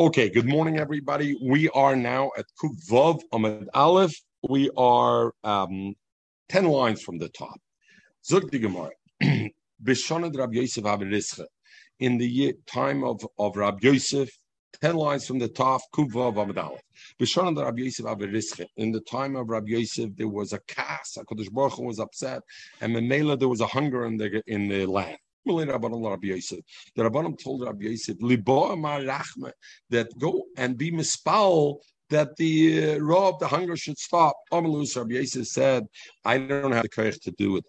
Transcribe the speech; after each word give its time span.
Okay, 0.00 0.30
good 0.30 0.48
morning, 0.48 0.78
everybody. 0.78 1.36
We 1.42 1.68
are 1.74 1.94
now 1.94 2.30
at 2.38 2.46
Kuvav 2.58 3.20
Amid 3.34 3.68
Aleph. 3.74 4.14
We 4.48 4.70
are 4.74 5.34
um, 5.44 5.94
10 6.48 6.64
lines 6.64 7.02
from 7.02 7.18
the 7.18 7.28
top. 7.28 7.60
Zog 8.24 8.50
the 8.50 8.60
Gemara. 8.60 8.92
Rab 9.20 10.54
Yosef 10.54 11.46
In 11.98 12.16
the 12.16 12.54
time 12.66 13.04
of, 13.04 13.26
of 13.38 13.56
Rab 13.56 13.84
Yosef, 13.84 14.30
10 14.80 14.94
lines 14.94 15.26
from 15.26 15.38
the 15.38 15.48
top, 15.48 15.82
Kuvav 15.94 16.42
Amid 16.42 16.56
Aleph. 16.56 16.80
Bishonad 17.20 17.62
Rab 17.62 17.78
Yosef 17.78 18.68
In 18.78 18.92
the 18.92 19.02
time 19.02 19.36
of 19.36 19.50
Rab 19.50 19.68
Yosef, 19.68 20.16
there 20.16 20.28
was 20.28 20.54
a 20.54 20.60
kas. 20.60 21.18
HaKadosh 21.18 21.52
Baruch 21.52 21.74
Hu 21.74 21.82
was 21.82 22.00
upset. 22.00 22.40
And 22.80 22.96
Memela, 22.96 23.38
there 23.38 23.50
was 23.50 23.60
a 23.60 23.66
hunger 23.66 24.06
in 24.06 24.16
the, 24.16 24.42
in 24.46 24.66
the 24.66 24.86
land. 24.86 25.18
The 25.46 25.52
Rabbanim 26.96 27.42
told 27.42 27.62
Rabbi 27.62 27.86
Yosef, 27.86 28.16
that 29.90 30.18
go 30.18 30.44
and 30.56 30.76
be 30.76 30.90
mispal 30.90 31.80
that 32.10 32.36
the 32.36 32.98
uh, 33.00 33.16
of 33.16 33.38
the 33.38 33.46
hunger 33.46 33.76
should 33.76 33.98
stop. 33.98 34.36
Amalus 34.52 34.96
Rabbi 34.96 35.14
Yosef 35.14 35.46
said, 35.46 35.86
I 36.24 36.38
don't 36.38 36.72
have 36.72 36.82
the 36.82 36.88
courage 36.88 37.20
to 37.20 37.30
do 37.30 37.56
it. 37.56 37.64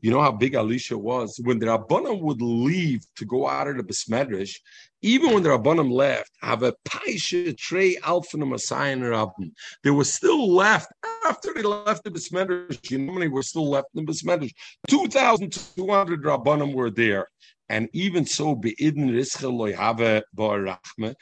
You 0.00 0.10
know 0.10 0.20
how 0.20 0.32
big 0.32 0.54
Elisha 0.54 0.98
was? 0.98 1.40
When 1.42 1.58
the 1.58 1.66
Rabbanim 1.66 2.20
would 2.22 2.42
leave 2.42 3.04
to 3.16 3.24
go 3.24 3.46
out 3.46 3.68
of 3.68 3.76
the 3.76 3.82
Besmedrish, 3.82 4.56
even 5.02 5.32
when 5.32 5.42
the 5.42 5.50
Rabbanim 5.50 5.90
left, 5.90 6.30
have 6.40 6.62
a 6.62 6.74
paisha 6.88 7.56
trey 7.56 7.96
alphanum 7.96 8.54
asayan 8.54 9.08
rabbin. 9.08 9.52
They 9.84 9.90
were 9.90 10.04
still 10.04 10.52
left 10.52 10.88
after 11.26 11.52
they 11.54 11.62
left 11.62 12.04
the 12.04 12.10
Besmedrish. 12.10 12.90
You 12.90 12.98
know 12.98 13.12
many 13.12 13.28
were 13.28 13.42
still 13.42 13.68
left 13.68 13.88
in 13.94 14.04
the 14.04 14.12
Besmedrish? 14.12 14.52
2,200 14.88 16.24
Rabbanim 16.24 16.74
were 16.74 16.90
there. 16.90 17.28
And 17.68 17.88
even 17.92 18.24
so, 18.24 18.54
be'idin 18.54 19.10
rischa 19.10 19.52
loy 19.52 19.74
have 19.74 19.96
rachme. 20.38 21.14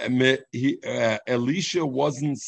Uh, 0.00 1.18
Elisha 1.28 1.86
wasn't 1.86 2.38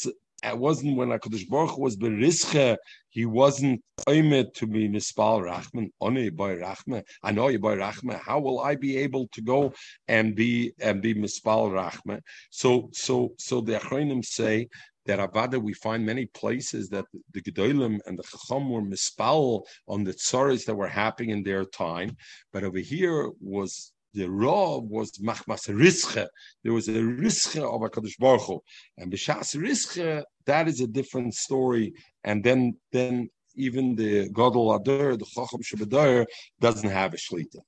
it 0.44 0.58
wasn't 0.58 0.96
when 0.96 1.08
Hakadosh 1.08 1.48
Baruch 1.48 1.78
was 1.78 1.96
berischa, 1.96 2.76
he 3.08 3.24
wasn't 3.24 3.80
oimed 4.08 4.52
to 4.54 4.66
be 4.66 4.88
mispal 4.88 5.42
rachman 5.42 5.90
only 6.00 6.30
by 6.30 6.56
rachma. 6.56 7.02
I 7.22 7.32
know 7.32 7.48
you 7.48 7.58
by 7.58 7.76
rachma. 7.76 8.20
How 8.20 8.40
will 8.40 8.60
I 8.60 8.74
be 8.74 8.96
able 8.98 9.28
to 9.28 9.42
go 9.42 9.72
and 10.08 10.34
be 10.34 10.72
and 10.80 11.00
be 11.00 11.14
mispal 11.14 11.70
rachma? 11.70 12.20
So 12.50 12.90
so 12.92 13.34
so 13.38 13.60
the 13.60 13.78
achronim 13.78 14.24
say 14.24 14.68
that 15.06 15.18
Avada, 15.18 15.62
we 15.62 15.74
find 15.74 16.04
many 16.04 16.26
places 16.26 16.88
that 16.88 17.04
the 17.32 17.42
Gedolim 17.42 17.98
and 18.06 18.18
the 18.18 18.22
Chacham 18.22 18.70
were 18.70 18.82
mispal 18.82 19.62
on 19.86 20.02
the 20.04 20.12
tzaras 20.12 20.64
that 20.64 20.74
were 20.74 20.88
happening 20.88 21.30
in 21.30 21.42
their 21.42 21.64
time. 21.64 22.16
But 22.52 22.64
over 22.64 22.78
here 22.78 23.30
was 23.40 23.92
the 24.14 24.30
raw 24.30 24.78
was 24.78 25.10
machmas 25.18 25.68
rische. 25.68 26.26
There 26.62 26.72
was 26.72 26.88
a 26.88 26.92
rische 26.92 27.62
of 27.62 27.82
a 27.82 27.90
Kadosh 27.90 28.18
Baruch 28.18 28.42
Hu. 28.42 28.60
and 28.96 29.12
b'shas 29.12 29.56
rische 29.56 30.22
that 30.46 30.68
is 30.68 30.80
a 30.80 30.86
different 30.86 31.34
story. 31.34 31.94
And 32.24 32.42
then 32.42 32.76
then 32.92 33.30
even 33.56 33.94
the 33.94 34.28
Gadol 34.30 34.74
Adar, 34.74 35.16
the 35.16 35.26
Chacham 35.26 35.60
Shabadar, 35.62 36.26
doesn't 36.60 36.90
have 36.90 37.14
a 37.14 37.16
shlita. 37.16 37.60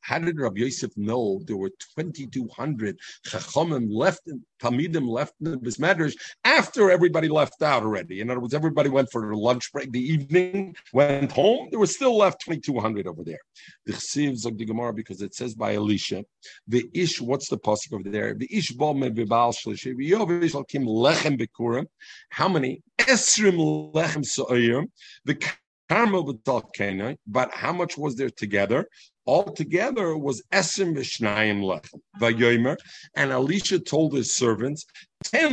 How 0.00 0.18
did 0.18 0.38
Rabbi 0.38 0.60
Yosef 0.60 0.90
know 0.96 1.40
there 1.46 1.56
were 1.56 1.70
2,200 1.96 2.98
chachamim 3.26 3.88
left, 3.90 4.20
in, 4.26 4.42
Talmidim 4.60 5.08
left 5.08 5.34
in 5.40 5.52
the 5.52 5.56
Bismadrash 5.56 6.14
after 6.44 6.90
everybody 6.90 7.28
left 7.28 7.62
out 7.62 7.82
already? 7.82 8.20
In 8.20 8.30
other 8.30 8.40
words, 8.40 8.54
everybody 8.54 8.88
went 8.88 9.10
for 9.10 9.20
their 9.20 9.34
lunch 9.34 9.72
break, 9.72 9.92
the 9.92 10.00
evening, 10.00 10.74
went 10.92 11.32
home. 11.32 11.68
There 11.70 11.80
was 11.80 11.94
still 11.94 12.16
left 12.16 12.40
2,200 12.42 13.06
over 13.06 13.22
there. 13.24 13.40
The 13.86 13.92
Chsiv 13.92 14.56
the 14.56 14.64
Gemara 14.64 14.92
because 14.92 15.22
it 15.22 15.34
says 15.34 15.54
by 15.54 15.74
Elisha, 15.74 16.24
the 16.66 16.88
Ish, 16.94 17.20
what's 17.20 17.48
the 17.48 17.58
pasuk 17.58 17.92
over 17.92 18.10
there? 18.10 18.34
The 18.34 18.48
Ish 18.50 18.72
bal 18.72 18.94
me 18.94 19.10
bibal 19.10 19.54
shlishi, 19.54 19.94
v'yov 19.94 20.68
kim 20.68 20.84
lechem 20.84 21.40
bekurim. 21.40 21.86
How 22.30 22.48
many? 22.48 22.82
Esrim 22.98 23.92
lechem 23.92 24.24
so'ayim. 24.24 24.86
The 25.24 25.34
but 25.88 27.50
how 27.52 27.72
much 27.72 27.98
was 27.98 28.16
there 28.16 28.30
together? 28.30 28.86
All 29.26 29.44
together 29.44 30.16
was 30.16 30.42
Esim 30.52 30.96
Vishnayim 30.96 31.62
Lechem. 31.62 32.00
Vayomer. 32.20 32.76
And 33.16 33.30
Elisha 33.30 33.78
told 33.78 34.14
his 34.14 34.32
servants, 34.32 34.84
Ten 35.24 35.52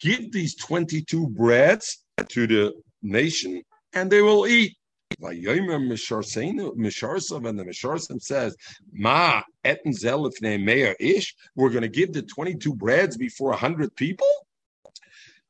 give 0.00 0.32
these 0.32 0.54
22 0.56 1.28
breads 1.28 2.04
to 2.28 2.46
the 2.46 2.72
nation, 3.02 3.62
and 3.92 4.10
they 4.10 4.22
will 4.22 4.46
eat. 4.46 4.76
Vayomer 5.20 5.80
Misharsav, 5.80 7.48
and 7.48 7.58
the 7.58 7.64
Misharsav 7.64 8.22
says, 8.22 8.56
Ma 8.92 9.42
etin 9.64 9.92
zelifne 9.92 10.62
meir 10.62 10.96
ish. 11.00 11.34
We're 11.56 11.70
going 11.70 11.82
to 11.82 11.88
give 11.88 12.12
the 12.12 12.22
22 12.22 12.74
breads 12.74 13.16
before 13.16 13.50
100 13.50 13.94
people? 13.96 14.28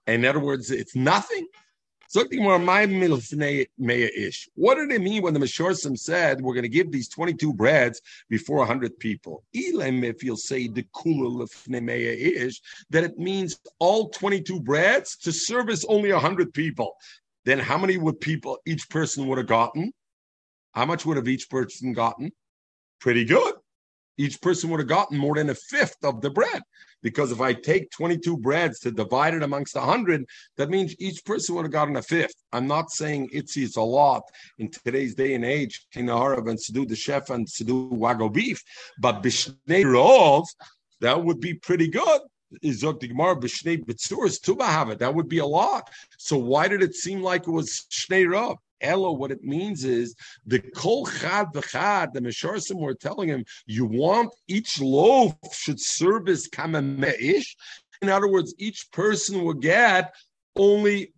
In 0.06 0.24
other 0.24 0.40
words, 0.40 0.70
it's 0.70 0.96
nothing. 0.96 1.46
What 2.12 2.28
did 2.28 2.40
they 4.90 4.98
mean 4.98 5.22
when 5.22 5.34
the 5.34 5.40
Meshorsim 5.40 5.96
said 5.96 6.40
we're 6.40 6.54
going 6.54 6.62
to 6.62 6.68
give 6.68 6.90
these 6.90 7.08
22 7.08 7.54
breads 7.54 8.00
before 8.28 8.58
100 8.58 8.98
people? 8.98 9.44
Elam, 9.54 10.02
If 10.02 10.24
you'll 10.24 10.36
say 10.36 10.66
the 10.66 10.84
ish, 11.68 12.60
that 12.90 13.04
it 13.04 13.18
means 13.18 13.60
all 13.78 14.10
22 14.10 14.60
breads 14.60 15.16
to 15.18 15.30
service 15.30 15.84
only 15.88 16.12
100 16.12 16.52
people. 16.52 16.96
Then 17.44 17.60
how 17.60 17.78
many 17.78 17.96
would 17.96 18.20
people 18.20 18.58
each 18.66 18.90
person 18.90 19.28
would 19.28 19.38
have 19.38 19.46
gotten? 19.46 19.92
How 20.72 20.86
much 20.86 21.06
would 21.06 21.16
have 21.16 21.28
each 21.28 21.48
person 21.48 21.92
gotten? 21.92 22.32
Pretty 23.00 23.24
good 23.24 23.54
each 24.20 24.40
person 24.42 24.68
would 24.68 24.80
have 24.80 24.88
gotten 24.88 25.16
more 25.16 25.36
than 25.36 25.48
a 25.50 25.54
fifth 25.54 26.04
of 26.04 26.20
the 26.20 26.30
bread. 26.30 26.62
Because 27.02 27.32
if 27.32 27.40
I 27.40 27.52
take 27.52 27.90
22 27.90 28.36
breads 28.36 28.78
to 28.80 28.90
divide 28.90 29.34
it 29.34 29.42
amongst 29.42 29.74
100, 29.74 30.24
that 30.56 30.70
means 30.70 30.94
each 30.98 31.24
person 31.24 31.54
would 31.54 31.64
have 31.64 31.72
gotten 31.72 31.96
a 31.96 32.02
fifth. 32.02 32.34
I'm 32.52 32.66
not 32.66 32.90
saying 32.90 33.30
it's, 33.32 33.56
it's 33.56 33.76
a 33.76 33.82
lot 33.82 34.22
in 34.58 34.70
today's 34.70 35.14
day 35.14 35.34
and 35.34 35.44
age, 35.44 35.86
Kinaharav 35.94 36.48
and 36.48 36.58
Sidhu 36.58 36.88
the 36.88 36.96
chef 36.96 37.30
and 37.30 37.46
Sidhu 37.46 37.90
Wago 37.90 38.28
beef, 38.28 38.62
but 38.98 39.22
Bishnei 39.22 39.84
Rov, 39.84 40.46
that 41.00 41.24
would 41.24 41.40
be 41.40 41.54
pretty 41.54 41.88
good. 41.88 42.20
That 42.62 45.12
would 45.14 45.28
be 45.28 45.38
a 45.38 45.46
lot. 45.46 45.90
So 46.18 46.36
why 46.36 46.68
did 46.68 46.82
it 46.82 46.94
seem 46.94 47.22
like 47.22 47.46
it 47.46 47.50
was 47.50 47.86
Shnei 47.90 48.28
Rav? 48.28 48.58
Elo, 48.80 49.12
what 49.12 49.30
it 49.30 49.42
means 49.42 49.84
is 49.84 50.14
the 50.46 50.58
kol 50.58 51.06
chad 51.06 51.48
v'chad, 51.54 52.12
the 52.12 52.20
Mesharsim 52.20 52.80
were 52.80 52.94
telling 52.94 53.28
him, 53.28 53.44
you 53.66 53.84
want 53.84 54.32
each 54.48 54.80
loaf 54.80 55.34
should 55.52 55.80
serve 55.80 56.28
as 56.28 56.48
kamameish. 56.48 57.46
In 58.02 58.08
other 58.08 58.28
words, 58.28 58.54
each 58.58 58.90
person 58.92 59.44
will 59.44 59.54
get 59.54 60.14
only 60.56 61.12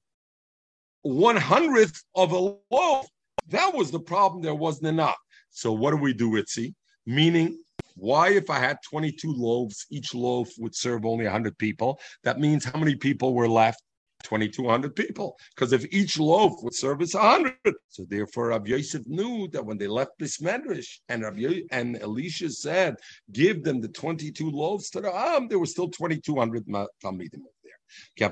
one 1.03 1.37
hundredth 1.37 2.03
of 2.15 2.33
a 2.33 2.39
loaf. 2.39 3.07
That 3.49 3.75
was 3.75 3.91
the 3.91 4.01
problem. 4.01 4.43
There 4.43 4.55
wasn't 4.55 4.89
enough. 4.89 5.17
So 5.51 5.73
what 5.73 5.91
do 5.91 5.97
we 5.97 6.15
do, 6.15 6.33
Itzi? 6.33 6.75
Meaning, 7.07 7.59
why, 7.95 8.31
if 8.31 8.49
I 8.49 8.59
had 8.59 8.79
22 8.89 9.33
loaves, 9.33 9.87
each 9.91 10.15
loaf 10.15 10.51
would 10.59 10.75
serve 10.75 11.05
only 11.05 11.25
100 11.25 11.59
people? 11.59 12.01
That 12.25 12.41
means 12.41 12.65
how 12.65 12.79
many 12.79 12.95
people 12.95 13.35
were 13.35 13.49
left? 13.49 13.83
2,200 14.23 14.95
people. 14.95 15.37
Because 15.55 15.73
if 15.73 15.85
each 15.93 16.19
loaf 16.19 16.53
would 16.63 16.75
serve 16.75 16.93
service 16.93 17.15
100, 17.15 17.55
so 17.89 18.05
therefore 18.09 18.49
Rav 18.49 18.69
Yosef 18.69 19.03
knew 19.07 19.49
that 19.49 19.65
when 19.65 19.79
they 19.79 19.87
left 19.87 20.19
Bismedrish 20.21 21.01
and 21.09 21.23
Rav 21.23 21.39
and 21.71 21.97
Elisha 21.97 22.51
said, 22.51 22.97
give 23.33 23.65
them 23.65 23.81
the 23.81 23.89
22 23.89 24.51
loaves 24.51 24.91
to 24.91 25.01
the 25.01 25.11
Am, 25.11 25.49
there 25.49 25.59
were 25.59 25.67
still 25.67 25.89
2,200 25.89 26.67
Talmidim 26.67 27.31
there. 27.33 28.31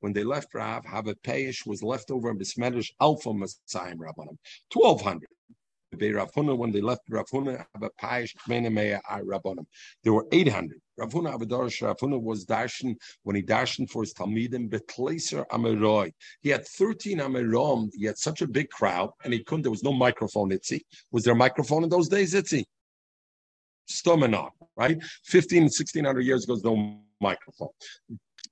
When 0.00 0.12
they 0.12 0.24
left 0.24 0.54
Rav, 0.54 0.84
payish 1.24 1.66
was 1.66 1.82
left 1.82 2.10
over 2.10 2.30
in 2.30 2.38
Bismedrish 2.38 2.90
Alpha 3.00 3.32
Messiah 3.32 3.94
Rabbanim, 3.94 4.38
1,200. 4.72 5.28
Rav 6.12 6.32
Huna, 6.32 6.56
when 6.56 6.72
they 6.72 6.80
left 6.80 7.02
Rav 7.08 7.26
Huna, 7.32 7.64
there 10.04 10.12
were 10.12 10.26
800. 10.32 10.80
Ravuna 10.98 11.38
Avadarish 11.38 11.82
Ravuna 11.82 12.20
was 12.20 12.46
darshan 12.46 12.96
when 13.22 13.36
he 13.36 13.42
darshan 13.42 13.88
for 13.88 14.02
his 14.02 14.14
Talmidim 14.14 14.70
Betleser 14.70 15.44
Ameroi. 15.48 16.10
He 16.40 16.48
had 16.48 16.66
13 16.66 17.18
Amerom. 17.18 17.90
He 17.94 18.06
had 18.06 18.16
such 18.16 18.40
a 18.40 18.46
big 18.46 18.70
crowd, 18.70 19.10
and 19.22 19.32
he 19.32 19.44
couldn't. 19.44 19.62
There 19.62 19.70
was 19.70 19.82
no 19.82 19.92
microphone. 19.92 20.50
Itzi 20.50 20.80
was 21.10 21.24
there 21.24 21.34
a 21.34 21.36
microphone 21.36 21.84
in 21.84 21.90
those 21.90 22.08
days? 22.08 22.32
Itzi 22.34 22.64
Stomanov, 23.90 24.50
right? 24.76 24.98
15, 25.24 25.64
1600 25.64 26.20
years 26.22 26.44
ago, 26.44 26.58
no 26.64 26.98
microphone. 27.20 27.68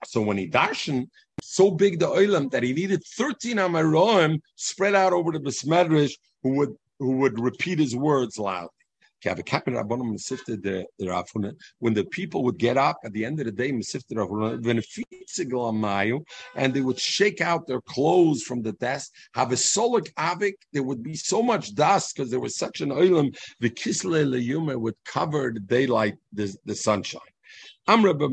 So 0.05 0.21
when 0.21 0.37
he 0.37 0.49
darshan, 0.49 1.09
so 1.41 1.71
big 1.71 1.99
the 1.99 2.09
oilam 2.09 2.51
that 2.51 2.63
he 2.63 2.73
needed 2.73 3.03
13 3.17 3.57
Ameroim 3.57 4.41
spread 4.57 4.95
out 4.95 5.13
over 5.13 5.33
the 5.33 5.41
Besmedrish 5.41 6.13
who 6.43 6.51
would 6.57 6.75
who 6.99 7.13
would 7.19 7.41
repeat 7.41 7.79
his 7.79 7.97
words 7.97 8.39
loud. 8.39 8.69
When 11.79 11.95
the 11.95 12.05
people 12.11 12.45
would 12.45 12.59
get 12.59 12.77
up 12.77 12.99
at 13.05 13.15
the 13.15 13.25
end 13.25 13.41
of 13.41 13.47
the 13.47 13.53
day, 13.53 13.73
and 16.57 16.75
they 16.75 16.83
would 16.83 17.01
shake 17.01 17.41
out 17.41 17.67
their 17.67 17.81
clothes 17.81 18.43
from 18.43 18.61
the 18.63 18.73
dust, 18.73 19.13
there 20.73 20.83
would 20.83 21.03
be 21.03 21.15
so 21.15 21.43
much 21.43 21.75
dust 21.75 22.15
because 22.15 22.31
there 22.31 22.41
was 22.41 22.59
such 22.59 22.83
an 22.83 22.91
oilam, 22.91 23.35
the 23.61 23.71
kisle 23.71 24.27
leyume 24.27 24.79
would 24.79 24.97
cover 25.07 25.53
the 25.55 25.61
daylight, 25.61 26.17
the, 26.35 26.55
the 26.67 26.75
sunshine. 26.75 27.23
That 27.87 28.25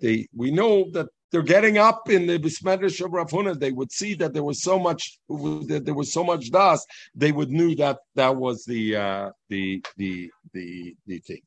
they 0.00 0.28
we 0.34 0.50
know 0.50 0.90
that 0.92 1.08
they're 1.30 1.42
getting 1.42 1.78
up 1.78 2.08
in 2.08 2.26
the 2.26 2.38
Bismedrish 2.38 3.04
of 3.04 3.12
Rav 3.12 3.30
Huna. 3.30 3.58
They 3.58 3.72
would 3.72 3.92
see 3.92 4.14
that 4.14 4.32
there 4.32 4.44
was 4.44 4.62
so 4.62 4.78
much 4.78 5.18
that 5.28 5.82
there 5.84 5.94
was 5.94 6.12
so 6.12 6.24
much 6.24 6.50
dust. 6.50 6.88
They 7.14 7.32
would 7.32 7.50
knew 7.50 7.74
that 7.76 7.98
that 8.14 8.36
was 8.36 8.64
the 8.64 8.96
uh, 8.96 9.30
the 9.48 9.82
the 9.96 10.30
the 10.52 10.96
the 11.06 11.18
thing. 11.18 11.42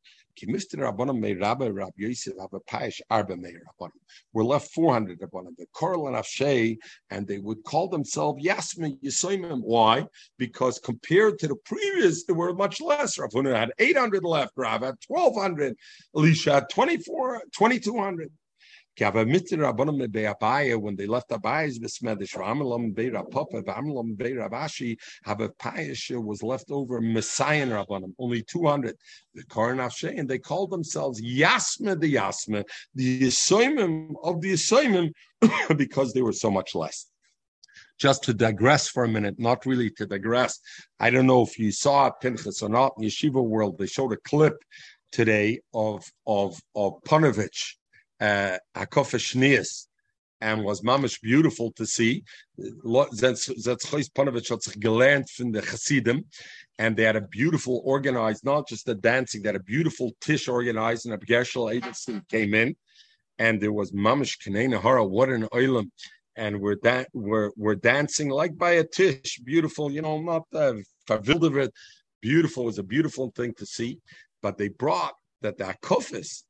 We're 4.34 4.44
left 4.44 4.72
400 4.72 5.20
Rabbanim. 5.20 5.58
The 5.58 5.66
Korel 5.76 6.08
and 6.08 6.16
Afshay, 6.16 6.78
and 7.10 7.28
they 7.28 7.40
would 7.40 7.64
call 7.66 7.90
themselves 7.90 8.42
Yasmin 8.42 8.98
Yisoimim. 9.04 9.62
Why? 9.62 10.08
Because 10.38 10.80
compared 10.80 11.40
to 11.40 11.50
the 11.50 11.56
previous, 11.66 12.24
there 12.24 12.36
were 12.36 12.54
much 12.54 12.80
less. 12.80 13.20
Rav 13.20 13.32
Huna 13.32 13.54
had 13.54 13.74
800 13.80 14.24
left, 14.24 14.54
Rav 14.56 14.82
had 14.82 14.96
1,200, 15.08 15.76
Elisha 16.16 16.54
had 16.54 16.70
24, 16.70 17.42
2,200 17.52 18.32
when 19.00 20.96
they 20.96 21.08
left 21.08 21.30
Abayi's 21.30 21.80
Besmedish, 21.80 22.36
Ramalam 22.36 22.94
Beira 22.94 23.24
Papa, 23.30 23.62
Ramalam 23.64 24.16
Beira 24.16 24.50
Abashi, 24.50 24.98
Habapayasha 25.26 26.22
was 26.24 26.44
left 26.44 26.72
over 26.72 27.00
Messiah 27.00 27.66
Rabbanim, 27.66 28.14
only 28.20 28.44
200. 28.44 28.96
The 29.36 29.44
Koran 29.46 29.80
and 29.80 30.30
they 30.30 30.40
called 30.40 30.72
themselves 30.72 31.22
Yasma 31.22 32.00
the 32.00 32.16
Yasma, 32.16 32.64
the 32.96 33.22
Yisoimim 33.24 34.16
of 34.24 34.42
the 34.42 34.54
Yisoimim, 34.54 35.12
because 35.78 36.14
they 36.14 36.22
were 36.22 36.34
so 36.34 36.52
much 36.52 36.76
less 36.76 37.06
just 37.98 38.24
to 38.24 38.34
digress 38.34 38.88
for 38.88 39.04
a 39.04 39.08
minute, 39.10 39.38
not 39.38 39.66
really 39.66 39.90
to 39.90 40.06
digress. 40.06 40.60
I 41.02 41.10
don't 41.10 41.28
know 41.28 41.42
if 41.42 41.60
you 41.60 41.72
saw 41.72 42.10
Pinchas 42.10 42.62
or 42.62 42.70
not 42.70 42.94
in 42.98 43.04
Yeshiva 43.04 43.44
World. 43.44 43.78
They 43.78 43.88
showed 43.88 44.14
a 44.14 44.18
clip 44.18 44.56
today 45.12 45.60
of 45.74 46.06
of 46.26 46.62
of 46.76 46.94
Panovich 47.04 47.76
uh, 48.20 48.58
Hakofes 48.76 49.88
and 50.42 50.64
was 50.64 50.82
mamish 50.82 51.22
beautiful 51.22 51.72
to 51.74 51.86
see. 51.86 52.24
Zetzchois 52.58 54.10
Panovich 54.12 54.50
hat 54.50 54.64
sich 54.64 55.30
from 55.36 55.52
the 55.52 55.62
Hasidim, 55.62 56.26
and 56.78 56.96
they 56.96 57.04
had 57.04 57.18
a 57.18 57.22
beautiful 57.22 57.82
organized, 57.84 58.46
not 58.46 58.68
just 58.68 58.86
the 58.86 58.96
dancing, 58.96 59.42
they 59.42 59.50
had 59.50 59.56
a 59.56 59.60
beautiful 59.64 60.12
tish 60.22 60.48
organized, 60.48 61.06
and 61.06 61.14
a 61.14 61.18
Gershel 61.18 61.74
agency 61.74 62.22
came 62.30 62.54
in, 62.54 62.76
and 63.38 63.62
there 63.62 63.74
was 63.74 63.92
mamish 63.92 64.38
Kanena 64.42 64.82
Hara, 64.82 65.06
what 65.06 65.30
an 65.30 65.44
oilam. 65.54 65.90
And 66.36 66.62
we're, 66.62 66.76
da- 66.76 67.04
we're 67.12 67.52
we're 67.58 67.76
dancing 67.76 68.30
like 68.30 68.58
by 68.58 68.72
a 68.72 68.86
tish, 68.86 69.42
beautiful, 69.44 69.92
you 69.92 70.02
know, 70.02 70.22
not 70.22 70.44
uh, 70.54 70.76
beautiful. 72.22 72.64
It 72.64 72.66
was 72.66 72.80
a 72.80 72.84
beautiful 72.84 73.34
thing 73.36 73.54
to 73.56 73.66
see. 73.66 74.00
But 74.42 74.58
they 74.58 74.70
brought 74.70 75.16
that 75.42 75.58
the 75.58 75.66
akofis 75.66 76.44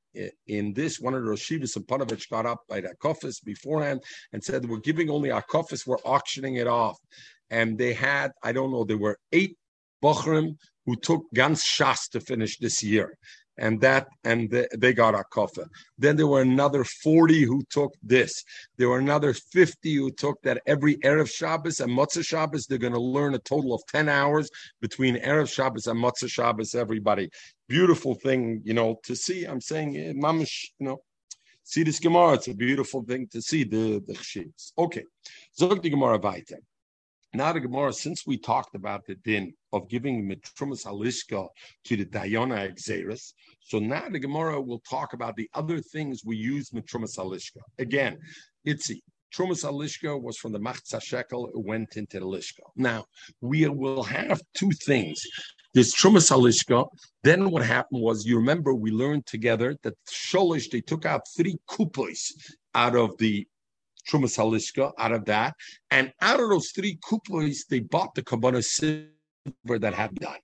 in 0.48 0.74
this, 0.74 1.00
one 1.00 1.14
of 1.14 1.24
the 1.24 1.30
Roshivas 1.30 1.76
and 1.76 1.86
Panovich 1.86 2.30
got 2.30 2.46
up 2.46 2.62
by 2.68 2.82
the 2.82 2.90
Akofis 2.90 3.44
beforehand 3.44 4.04
and 4.34 4.44
said, 4.44 4.68
We're 4.68 4.80
giving 4.80 5.10
only 5.10 5.30
Akofis, 5.30 5.88
we're 5.88 5.98
auctioning 6.06 6.56
it 6.56 6.68
off. 6.68 6.98
And 7.50 7.78
they 7.78 7.94
had, 7.94 8.32
I 8.44 8.52
don't 8.52 8.72
know, 8.72 8.84
there 8.84 8.98
were 8.98 9.18
eight 9.32 9.58
Bochrim 10.04 10.56
who 10.86 10.96
took 10.96 11.24
Gans 11.34 11.64
Shas 11.64 12.10
to 12.12 12.20
finish 12.20 12.58
this 12.58 12.84
year 12.84 13.18
and 13.60 13.80
that 13.82 14.08
and 14.24 14.50
the, 14.50 14.68
they 14.78 14.94
got 14.94 15.14
a 15.14 15.24
kofa. 15.34 15.68
Then 15.98 16.16
there 16.16 16.28
were 16.28 16.42
another 16.42 16.84
40 16.84 17.44
who 17.44 17.62
took 17.70 17.94
this. 18.02 18.44
There 18.78 18.90
were 18.90 19.00
another 19.00 19.34
50 19.34 19.94
who 19.96 20.12
took 20.12 20.42
that 20.44 20.62
every 20.66 20.98
Erev 20.98 21.30
Shabbos 21.30 21.80
and 21.80 21.92
Motzah 21.92 22.26
Shabbos, 22.26 22.66
they're 22.66 22.78
going 22.78 22.94
to 22.94 23.00
learn 23.00 23.36
a 23.36 23.40
total 23.40 23.74
of 23.74 23.82
10 23.88 24.10
hours 24.10 24.50
between 24.82 25.18
Erev 25.18 25.52
Shabbos 25.52 25.88
and 25.88 26.00
Motzah 26.00 26.30
Shabbos, 26.30 26.76
everybody. 26.76 27.30
Beautiful 27.68 28.16
thing, 28.16 28.62
you 28.64 28.74
know, 28.74 29.00
to 29.04 29.16
see. 29.16 29.46
I'm 29.46 29.62
saying, 29.62 29.98
eh, 29.98 30.14
mamish, 30.14 30.70
you 30.80 30.88
know, 30.88 31.02
see 31.64 31.84
this 31.84 32.00
Gemara. 32.00 32.34
It's 32.34 32.48
a 32.48 32.54
beautiful 32.54 33.04
thing 33.04 33.28
to 33.32 33.42
see 33.42 33.64
the, 33.64 34.02
the 34.06 34.14
Chshivs. 34.14 34.72
Okay. 34.78 35.04
Zog 35.58 35.82
the 35.84 35.90
Gemara 35.90 36.18
weiter. 36.18 36.60
Now 37.34 37.54
the 37.54 37.60
Gemara, 37.60 37.94
since 37.94 38.26
we 38.26 38.40
talked 38.40 38.74
about 38.74 39.06
the 39.06 39.14
din 39.14 39.54
of 39.72 39.88
giving 39.88 40.28
mitrumas 40.28 40.86
alishka 40.88 41.48
to 41.86 41.96
the 41.96 42.06
dayona 42.06 42.68
exeris, 42.68 43.34
so 43.62 43.78
now 43.78 44.10
the 44.10 44.18
Gemara 44.18 44.60
will 44.60 44.82
talk 44.90 45.14
about 45.14 45.36
the 45.36 45.48
other 45.54 45.80
things 45.80 46.24
we 46.26 46.38
use 46.38 46.72
mitrumas 46.72 47.20
alishka. 47.20 47.62
Again, 47.78 48.18
itzi. 48.68 49.02
Trumas 49.32 49.64
alishka 49.64 50.20
was 50.20 50.38
from 50.38 50.54
the 50.54 50.60
machza 50.60 51.00
shekel, 51.00 51.46
it 51.50 51.64
went 51.64 51.98
into 51.98 52.20
the 52.20 52.26
lishka. 52.26 52.64
Now 52.76 53.06
we 53.42 53.68
will 53.68 54.02
have 54.02 54.42
two 54.56 54.72
things. 54.72 55.22
This 55.76 55.94
trumas 55.96 56.32
alishka. 56.32 56.88
Then 57.24 57.52
what 57.52 57.64
happened 57.64 58.02
was, 58.02 58.26
you 58.26 58.38
remember 58.38 58.74
we 58.74 58.90
learned 58.90 59.28
together 59.28 59.76
that 59.84 59.94
sholish 60.12 60.72
they 60.72 60.82
took 60.82 61.06
out 61.06 61.22
three 61.38 61.58
kupos 61.70 62.32
out 62.74 62.96
of 62.96 63.16
the 63.20 63.46
Trumas 64.10 64.38
Halishka 64.38 64.92
out 64.98 65.12
of 65.12 65.26
that. 65.26 65.56
And 65.92 66.12
out 66.22 66.40
of 66.40 66.50
those 66.50 66.72
three 66.72 66.98
kupos, 66.98 67.68
they 67.70 67.80
bought 67.80 68.16
the 68.16 68.24
Kabbalah 68.24 68.64
silver 68.64 69.10
that 69.66 69.94
had 69.94 70.16
done. 70.16 70.40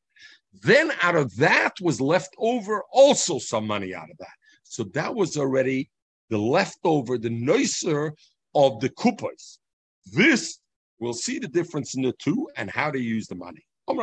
Then 0.62 0.92
out 1.02 1.16
of 1.16 1.36
that 1.38 1.74
was 1.82 2.00
left 2.00 2.36
over 2.38 2.84
also 2.92 3.40
some 3.40 3.68
money 3.68 3.94
out 3.94 4.10
of 4.10 4.18
that. 4.20 4.36
So 4.64 4.84
that 4.94 5.14
was 5.14 5.38
already 5.38 5.90
the 6.30 6.38
leftover, 6.38 7.18
the 7.18 7.30
nicer 7.30 8.14
of 8.54 8.80
the 8.80 8.90
kupos. 8.90 9.58
This, 10.06 10.60
we'll 11.00 11.14
see 11.14 11.40
the 11.40 11.48
difference 11.48 11.96
in 11.96 12.04
the 12.04 12.14
two 12.14 12.48
and 12.56 12.70
how 12.70 12.92
to 12.92 13.00
use 13.00 13.28
the 13.28 13.36
money. 13.36 13.66
They 13.88 13.94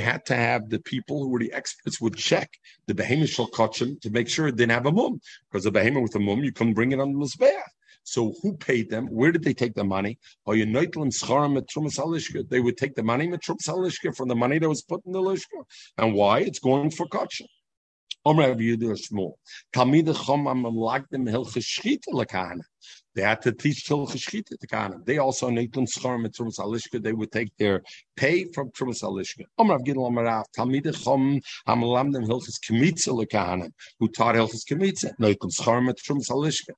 had 0.00 0.24
to 0.26 0.34
have 0.34 0.70
the 0.70 0.80
people 0.84 1.22
who 1.22 1.28
were 1.28 1.38
the 1.38 1.52
experts 1.52 2.00
would 2.00 2.16
check 2.16 2.50
the 2.86 2.94
behemoth 2.94 3.36
kachim 3.52 4.00
to 4.00 4.10
make 4.10 4.28
sure 4.28 4.48
it 4.48 4.56
didn't 4.56 4.72
have 4.72 4.86
a 4.86 4.92
mum. 4.92 5.20
Because 5.50 5.64
the 5.64 5.70
behemoth 5.70 6.02
with 6.04 6.14
a 6.16 6.20
mum, 6.20 6.42
you 6.42 6.52
couldn't 6.52 6.72
bring 6.72 6.92
it 6.92 7.00
on 7.00 7.12
the 7.12 7.18
mizbeach. 7.18 7.60
So 8.04 8.34
who 8.42 8.56
paid 8.56 8.88
them? 8.90 9.06
Where 9.06 9.30
did 9.30 9.44
they 9.44 9.54
take 9.54 9.74
the 9.74 9.84
money? 9.84 10.18
They 10.46 10.64
would 12.60 12.76
take 12.76 12.94
the 12.94 13.02
money 13.02 13.30
from 13.30 14.28
the 14.28 14.34
money 14.34 14.58
that 14.58 14.68
was 14.68 14.82
put 14.82 15.04
in 15.06 15.12
the 15.12 15.20
lishka. 15.20 15.64
And 15.98 16.14
why? 16.14 16.40
It's 16.40 16.58
going 16.58 16.90
for 16.90 17.06
kachim. 17.06 17.46
They 23.14 23.22
had 23.22 23.42
to 23.42 23.52
teach 23.52 23.86
till 23.86 24.06
Cheshchita 24.06 24.58
to 24.58 24.66
Kana. 24.66 24.96
They 25.04 25.18
also 25.18 25.50
Nathan 25.50 25.84
Schar 25.84 26.18
Trumas 26.28 26.58
Alishka. 26.58 27.02
They 27.02 27.12
would 27.12 27.30
take 27.30 27.54
their 27.58 27.82
pay 28.16 28.46
from 28.54 28.70
Trumas 28.70 29.02
Alishka. 29.02 29.44
Omrav 29.60 29.84
Gidel 29.84 30.10
Omarav 30.10 30.44
Talmid 30.56 30.84
Chom 30.84 31.42
Hamalamdim 31.68 32.26
Hilchis 32.26 32.58
Kemitza 32.66 33.08
Lekana, 33.08 33.70
who 34.00 34.08
taught 34.08 34.34
Hilchis 34.34 34.64
Kemitza. 34.64 35.12
Nathan 35.18 35.50
Schar 35.50 35.82
Trumas 35.94 36.30
Alishka. 36.30 36.72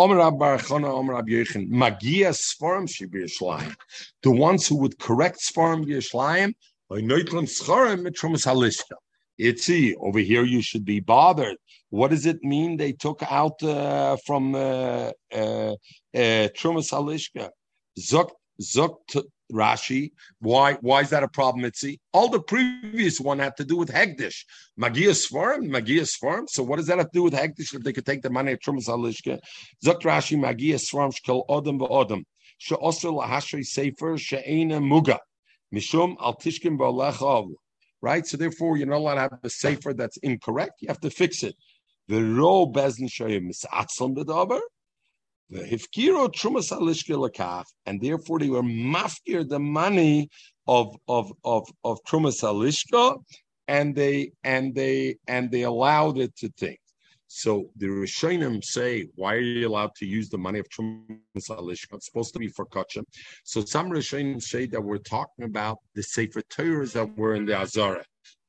Omrav 0.00 0.38
Barachona 0.40 0.88
Omrav 0.88 1.28
Yechin 1.28 1.68
Magia 1.68 2.30
Sfarim 2.30 2.88
Shibir 2.88 3.76
The 4.22 4.30
ones 4.30 4.66
who 4.66 4.76
would 4.78 4.98
correct 4.98 5.38
Sfarim 5.38 5.86
Yishlayim 5.86 6.54
by 6.90 7.00
Nathan 7.00 7.46
Schar 7.46 7.96
Trumas 8.08 8.46
Alishka. 8.46 8.96
Itzi, 9.40 9.94
over 10.00 10.18
here 10.18 10.44
you 10.44 10.62
should 10.62 10.84
be 10.84 10.98
bothered. 10.98 11.56
What 11.90 12.10
does 12.10 12.26
it 12.26 12.42
mean 12.42 12.76
they 12.76 12.92
took 12.92 13.22
out 13.30 13.62
uh, 13.62 14.16
from 14.26 14.54
uh, 14.54 15.10
uh, 15.32 15.72
uh 15.72 15.74
Trumas 16.14 16.90
Halishka? 16.90 17.50
Zuk, 17.98 18.30
Zuk 18.60 18.96
Rashi. 19.52 20.10
Why, 20.40 20.74
why 20.80 21.02
is 21.02 21.10
that 21.10 21.22
a 21.22 21.28
problem, 21.28 21.64
Itzi? 21.70 21.98
All 22.12 22.28
the 22.28 22.40
previous 22.40 23.20
one 23.20 23.38
had 23.38 23.56
to 23.58 23.64
do 23.64 23.76
with 23.76 23.90
Hegdish. 23.90 24.44
Magias 24.80 25.26
farm, 25.26 25.68
Magias 25.68 26.16
farm. 26.16 26.46
So 26.48 26.62
what 26.62 26.76
does 26.76 26.86
that 26.88 26.98
have 26.98 27.10
to 27.12 27.18
do 27.18 27.22
with 27.22 27.34
Hegdish 27.34 27.74
if 27.74 27.82
they 27.82 27.92
could 27.92 28.06
take 28.06 28.22
the 28.22 28.30
money 28.30 28.52
of 28.52 28.58
Trumas 28.58 28.88
Halishka? 28.88 29.38
Zuk 29.84 30.00
Rashi, 30.02 30.36
Magias 30.36 30.88
farm, 30.88 31.12
Shkel 31.12 31.46
Odom 31.48 31.78
V'Odom. 31.78 32.24
She'osr 32.58 33.12
lahashri 33.12 33.64
sefer 33.64 34.14
muga. 34.14 35.18
Mishum 35.74 36.16
al 36.20 36.36
tishkim 36.36 37.54
right? 38.02 38.26
So 38.26 38.36
therefore, 38.36 38.76
you're 38.76 38.86
not 38.86 38.98
allowed 38.98 39.14
to 39.14 39.20
have 39.20 39.38
a 39.42 39.50
safer 39.50 39.92
that's 39.92 40.16
incorrect. 40.18 40.80
You 40.80 40.88
have 40.88 41.00
to 41.00 41.10
fix 41.10 41.42
it. 41.42 41.56
The 42.08 42.22
ro 42.22 42.66
bezn 42.66 43.08
shoyim 43.08 43.50
bedaber. 44.14 44.60
The 45.50 45.60
hifkiro 45.60 46.32
trumas 46.32 46.72
alishke 46.72 47.16
lakaf, 47.16 47.64
and 47.84 48.00
therefore 48.00 48.40
they 48.40 48.50
were 48.50 48.62
mafkir 48.62 49.48
the 49.48 49.60
money 49.60 50.28
of 50.66 50.94
of 51.08 51.32
of 51.44 51.68
of 51.84 51.98
trumas 52.08 52.42
alishka, 52.42 53.22
and 53.68 53.94
they 53.94 54.32
and 54.44 54.74
they 54.74 55.16
and 55.26 55.50
they 55.50 55.62
allowed 55.62 56.18
it 56.18 56.34
to 56.36 56.48
think. 56.56 56.78
So 57.28 57.70
the 57.76 57.86
Rishonim 57.86 58.62
say, 58.62 59.08
why 59.16 59.34
are 59.34 59.40
you 59.40 59.68
allowed 59.68 59.94
to 59.96 60.06
use 60.06 60.28
the 60.28 60.38
money 60.38 60.60
of 60.60 60.68
Trumas 60.68 61.50
Alishka? 61.50 61.94
It's 61.94 62.06
supposed 62.06 62.32
to 62.34 62.38
be 62.38 62.48
for 62.48 62.66
Kachem. 62.66 63.04
So 63.42 63.64
some 63.64 63.90
Rishonim 63.90 64.40
say 64.40 64.66
that 64.66 64.80
we're 64.80 64.98
talking 64.98 65.44
about 65.44 65.78
the 65.94 66.02
Sefer 66.02 66.42
Torahs 66.42 66.92
that 66.92 67.16
were 67.18 67.34
in 67.34 67.44
the 67.44 67.58
Azara. 67.58 68.04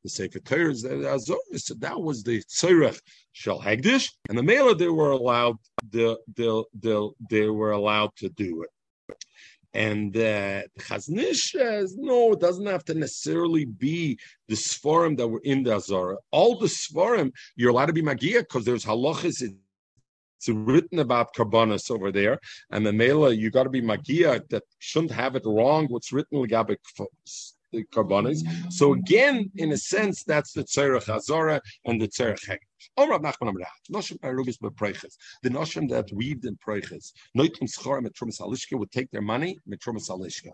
The 0.08 0.12
Sefer 0.12 0.40
the 0.40 1.10
Azara, 1.12 1.40
so 1.58 1.74
that 1.80 2.00
was 2.00 2.24
the 2.24 2.42
Tzorech 2.44 2.98
Shal 3.34 3.60
Hegdish, 3.60 4.10
and 4.30 4.38
the 4.38 4.44
Mela 4.44 4.74
they 4.74 4.88
were 4.88 5.12
allowed 5.12 5.58
the, 5.92 6.18
the, 6.34 6.64
the, 6.80 7.10
they 7.30 7.48
were 7.50 7.72
allowed 7.72 8.16
to 8.20 8.30
do 8.30 8.64
it. 8.64 8.70
And 9.74 10.16
uh, 10.16 10.62
Chaznish 10.80 11.52
says, 11.52 11.98
no, 11.98 12.32
it 12.32 12.40
doesn't 12.40 12.68
have 12.68 12.86
to 12.86 12.94
necessarily 12.94 13.66
be 13.66 14.18
the 14.48 14.56
Svarim 14.56 15.18
that 15.18 15.28
were 15.28 15.42
in 15.44 15.64
the 15.64 15.76
Azara. 15.76 16.16
All 16.32 16.58
the 16.58 16.68
Svarim, 16.68 17.34
you're 17.58 17.72
allowed 17.72 17.88
to 17.88 17.94
be 17.94 18.02
Magia 18.02 18.40
because 18.40 18.64
there's 18.64 18.86
halachas. 18.86 19.42
It's 19.42 20.48
written 20.48 21.00
about 21.00 21.36
Karbanas 21.36 21.92
over 21.92 22.14
there. 22.14 22.40
And 22.72 22.86
the 22.86 22.94
Mela, 22.94 23.34
you 23.34 23.52
got 23.52 23.64
to 23.64 23.70
be 23.70 23.82
Magia 23.82 24.42
that 24.52 24.64
shouldn't 24.80 25.12
have 25.12 25.36
it 25.36 25.44
wrong. 25.46 25.88
What's 25.90 26.14
written 26.14 26.40
Gabe 27.72 27.86
Karbanas. 27.94 28.40
So 28.72 28.94
again, 28.94 29.52
in 29.56 29.72
a 29.72 29.78
sense, 29.78 30.24
that's 30.24 30.54
the 30.54 30.64
Tzerech 30.64 31.10
Azara 31.10 31.62
and 31.86 32.02
the 32.02 32.08
Tzerech 32.08 32.58
Omrav 32.98 33.16
oh, 33.16 33.20
Nachman 33.20 33.54
Amrah, 33.54 33.66
Noshim 33.92 34.20
Arugis 34.20 34.58
Bepreiches, 34.60 35.16
the 35.44 35.50
Noshim 35.50 35.90
that 35.90 36.10
weaved 36.14 36.46
in 36.46 36.58
Preiches, 36.58 37.14
Noitim 37.36 37.72
Schor 37.72 38.02
Metrumas 38.02 38.40
would 38.72 38.92
take 38.92 39.10
their 39.12 39.22
money. 39.22 39.58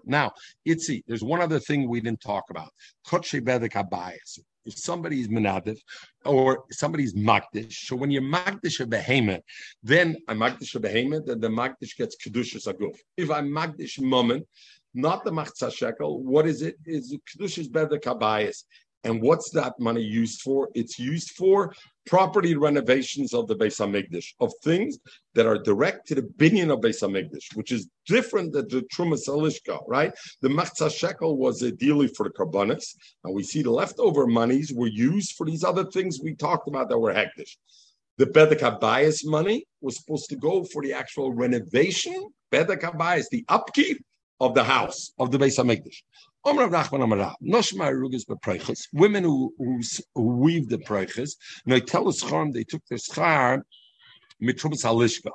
Now, 0.05 0.31
Itzi, 0.67 1.03
there's 1.07 1.23
one 1.23 1.41
other 1.41 1.59
thing 1.59 1.89
we 1.89 2.01
didn't 2.01 2.21
talk 2.21 2.45
about. 2.49 2.69
Kotshe 3.05 3.41
Bedek 3.41 3.71
Abayas. 3.71 4.39
If 4.65 4.77
somebody's 4.77 5.27
menadiv 5.27 5.77
or 6.23 6.63
somebody's 6.71 7.13
magdish, 7.13 7.73
so 7.73 7.97
when 7.97 8.11
you're 8.11 8.21
magdish 8.21 8.79
a 8.79 8.85
behemoth, 8.85 9.41
then 9.81 10.15
I'm 10.29 10.39
magdish 10.39 10.75
a 10.75 10.79
behemoth, 10.79 11.25
then 11.25 11.41
the 11.41 11.49
magdish 11.49 11.97
gets 11.97 12.15
kedushas 12.15 12.67
aguf. 12.67 12.95
If 13.17 13.29
I'm 13.29 13.49
magdish 13.49 13.99
moment, 13.99 14.47
not 14.93 15.23
the 15.23 15.31
machzah 15.31 15.73
shekel, 15.73 16.23
what 16.23 16.45
is 16.47 16.61
it? 16.61 16.77
Is 16.85 17.15
kedushas 17.35 17.69
bedek 17.69 18.01
abayas. 18.01 18.63
And 19.05 19.21
what's 19.21 19.49
that 19.51 19.73
money 19.79 20.01
used 20.01 20.41
for? 20.41 20.69
It's 20.75 20.97
used 20.97 21.31
for 21.31 21.73
property 22.05 22.55
renovations 22.55 23.33
of 23.33 23.47
the 23.47 23.55
Beis 23.55 23.79
Hamikdash, 23.79 24.33
of 24.39 24.51
things 24.63 24.97
that 25.33 25.45
are 25.45 25.57
direct 25.57 26.07
to 26.07 26.15
the 26.15 26.21
binyan 26.21 26.71
of 26.71 26.79
Beis 26.79 27.01
Hamikdash, 27.01 27.55
which 27.55 27.71
is 27.71 27.89
different 28.05 28.53
than 28.53 28.67
the 28.69 28.85
Truma 28.95 29.17
Salishka, 29.17 29.81
right? 29.87 30.13
The 30.41 30.47
Machzah 30.47 30.93
Shekel 30.93 31.37
was 31.37 31.63
ideally 31.63 32.07
for 32.07 32.23
the 32.23 32.29
Karbonis, 32.29 32.95
and 33.23 33.35
we 33.35 33.43
see 33.43 33.61
the 33.61 33.71
leftover 33.71 34.25
monies 34.25 34.71
were 34.73 34.87
used 34.87 35.35
for 35.35 35.45
these 35.45 35.65
other 35.65 35.83
things 35.85 36.19
we 36.21 36.35
talked 36.35 36.69
about 36.69 36.87
that 36.89 36.99
were 36.99 37.13
Hekdesh. 37.13 37.57
The 38.17 38.27
Bedek 38.27 38.59
Habayis 38.59 39.25
money 39.25 39.65
was 39.81 39.97
supposed 39.97 40.29
to 40.29 40.37
go 40.37 40.63
for 40.63 40.81
the 40.81 40.93
actual 40.93 41.33
renovation, 41.33 42.29
Bedek 42.53 42.81
Habayis, 42.81 43.25
the 43.31 43.43
upkeep 43.49 44.01
of 44.39 44.53
the 44.53 44.63
house 44.63 45.11
of 45.19 45.31
the 45.31 45.37
Beis 45.37 45.57
Hamikdash. 45.57 46.01
Women 48.93 49.23
who, 49.23 49.53
who, 49.57 49.81
weave 50.15 50.69
the 50.69 50.77
preiches, 50.77 51.35
and 51.63 51.73
they 51.73 51.79
tell 51.79 52.09
us 52.09 52.21
harm, 52.21 52.51
they 52.51 52.65
took 52.65 52.81
their 52.89 52.97
schar 52.97 53.61
mitrumas 54.41 54.83
halishka. 54.83 55.31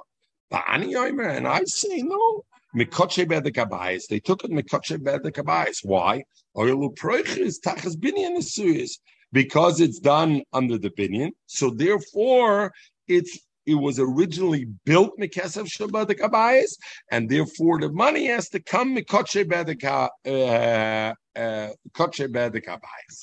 And 0.51 1.49
I 1.49 1.65
say 1.65 2.03
no. 2.03 2.45
Mikoche 2.77 3.27
bedekabayis. 3.27 4.07
They 4.09 4.21
took 4.21 4.45
it 4.45 4.51
mikoche 4.51 4.99
bedekabayis. 4.99 5.79
Why? 5.83 6.25
Oilu 6.57 6.95
preiches 6.95 7.57
tachas 7.65 7.97
binyan 7.97 8.37
is 8.37 8.99
because 9.33 9.81
it's 9.81 9.99
done 9.99 10.43
under 10.53 10.77
the 10.79 10.91
binyan. 10.91 11.31
So 11.47 11.71
therefore, 11.71 12.73
it's 13.07 13.39
it 13.69 13.75
was 13.75 13.99
originally 13.99 14.65
built 14.87 15.19
Mikesef 15.21 15.67
Shabbat 15.69 16.09
Kabayis, 16.19 16.73
and 17.11 17.29
therefore 17.29 17.79
the 17.79 17.93
money 17.93 18.27
has 18.27 18.49
to 18.49 18.61
come 18.61 18.97
Mikoche 18.97 19.45
Bedeka 19.45 20.09
uh, 20.27 21.39
uh, 21.39 21.71
Koche 21.95 22.27
Bedekabayis. 22.29 23.19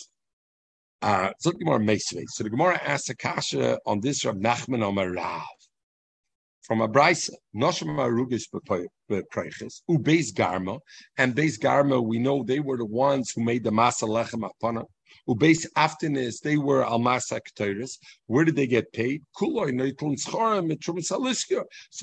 Uh, 1.02 1.32
so 1.40 1.50
the 1.50 1.58
Gemara 1.58 1.80
Mesve. 1.80 2.24
So 2.28 2.44
the 2.44 2.52
Gemara 2.52 2.80
asks 2.84 3.10
a 3.10 3.16
kasha 3.16 3.80
on 3.88 4.02
this 4.02 4.24
Rav 4.24 4.36
Nachman 4.36 4.84
Omar 4.84 5.12
Rav 5.12 5.42
from 6.62 6.82
a 6.82 6.88
brisa. 6.88 7.32
Noshim 7.56 7.96
Arugis 7.98 8.44
Bepreches, 9.10 9.82
U 9.88 9.98
Beis 9.98 10.32
Garma, 10.32 10.80
and 11.18 11.36
Beis 11.36 11.60
Garma, 11.60 12.04
we 12.04 12.20
know 12.20 12.44
they 12.44 12.60
were 12.60 12.78
the 12.78 12.86
ones 12.86 13.32
who 13.36 13.44
made 13.44 13.64
the 13.64 13.72
Masa 13.72 14.08
Lechem 14.08 14.48
Apana. 14.48 14.84
Ubase 15.27 15.65
afternoons, 15.75 16.39
they 16.39 16.58
were 16.58 16.84
almasa 16.84 17.39
ketores. 17.41 17.98
Where 18.27 18.46
did 18.46 18.55
they 18.55 18.67
get 18.67 18.94
paid? 18.94 19.24
So 19.36 19.48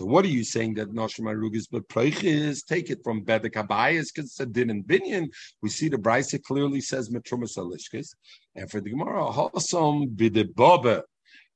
what 0.04 0.24
are 0.24 0.28
you 0.28 0.44
saying 0.44 0.74
that 0.74 0.92
Noshim 0.92 1.26
Arugis 1.26 1.66
but 1.70 1.84
is 2.24 2.62
take 2.62 2.90
it 2.90 2.98
from 3.04 3.24
Bedek 3.24 3.52
Abayas 3.52 4.08
because 4.12 4.30
it's 4.30 4.40
a 4.40 4.46
din 4.46 4.70
and 4.70 4.84
binyan. 4.84 5.28
We 5.62 5.68
see 5.68 5.88
the 5.88 5.98
Brisa 5.98 6.42
clearly 6.42 6.80
says 6.80 7.08
Alishkis. 7.10 8.08
And 8.56 8.70
for 8.70 8.80
the 8.80 8.90
Gemara, 8.90 9.30
Hosom 9.30 10.16
Bideboba, 10.16 11.02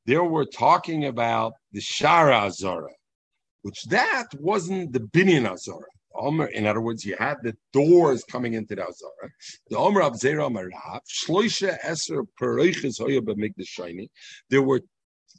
there 0.06 0.23
we're 0.23 0.44
talking 0.44 1.06
about 1.06 1.54
the 1.73 1.80
Shara 1.80 2.42
Azara, 2.42 2.92
which 3.62 3.82
that 3.87 4.28
wasn't 4.38 4.92
the 4.92 5.00
binyan 5.00 5.50
Azara. 5.50 5.87
In 6.52 6.66
other 6.66 6.80
words, 6.80 7.04
you 7.04 7.16
had 7.18 7.37
the 7.42 7.56
doors 7.73 8.25
coming 8.25 8.54
into 8.54 8.75
the 8.75 8.82
Azara. 8.82 9.30
The 9.68 9.76
Omer 9.76 10.02
of 10.02 10.14
Zera 10.14 10.50
Marav, 10.50 11.00
Shloisha 11.08 11.78
Eser 11.85 12.26
Pereiches 12.40 12.99
Hoya. 12.99 13.20
There 14.50 14.62
were 14.62 14.80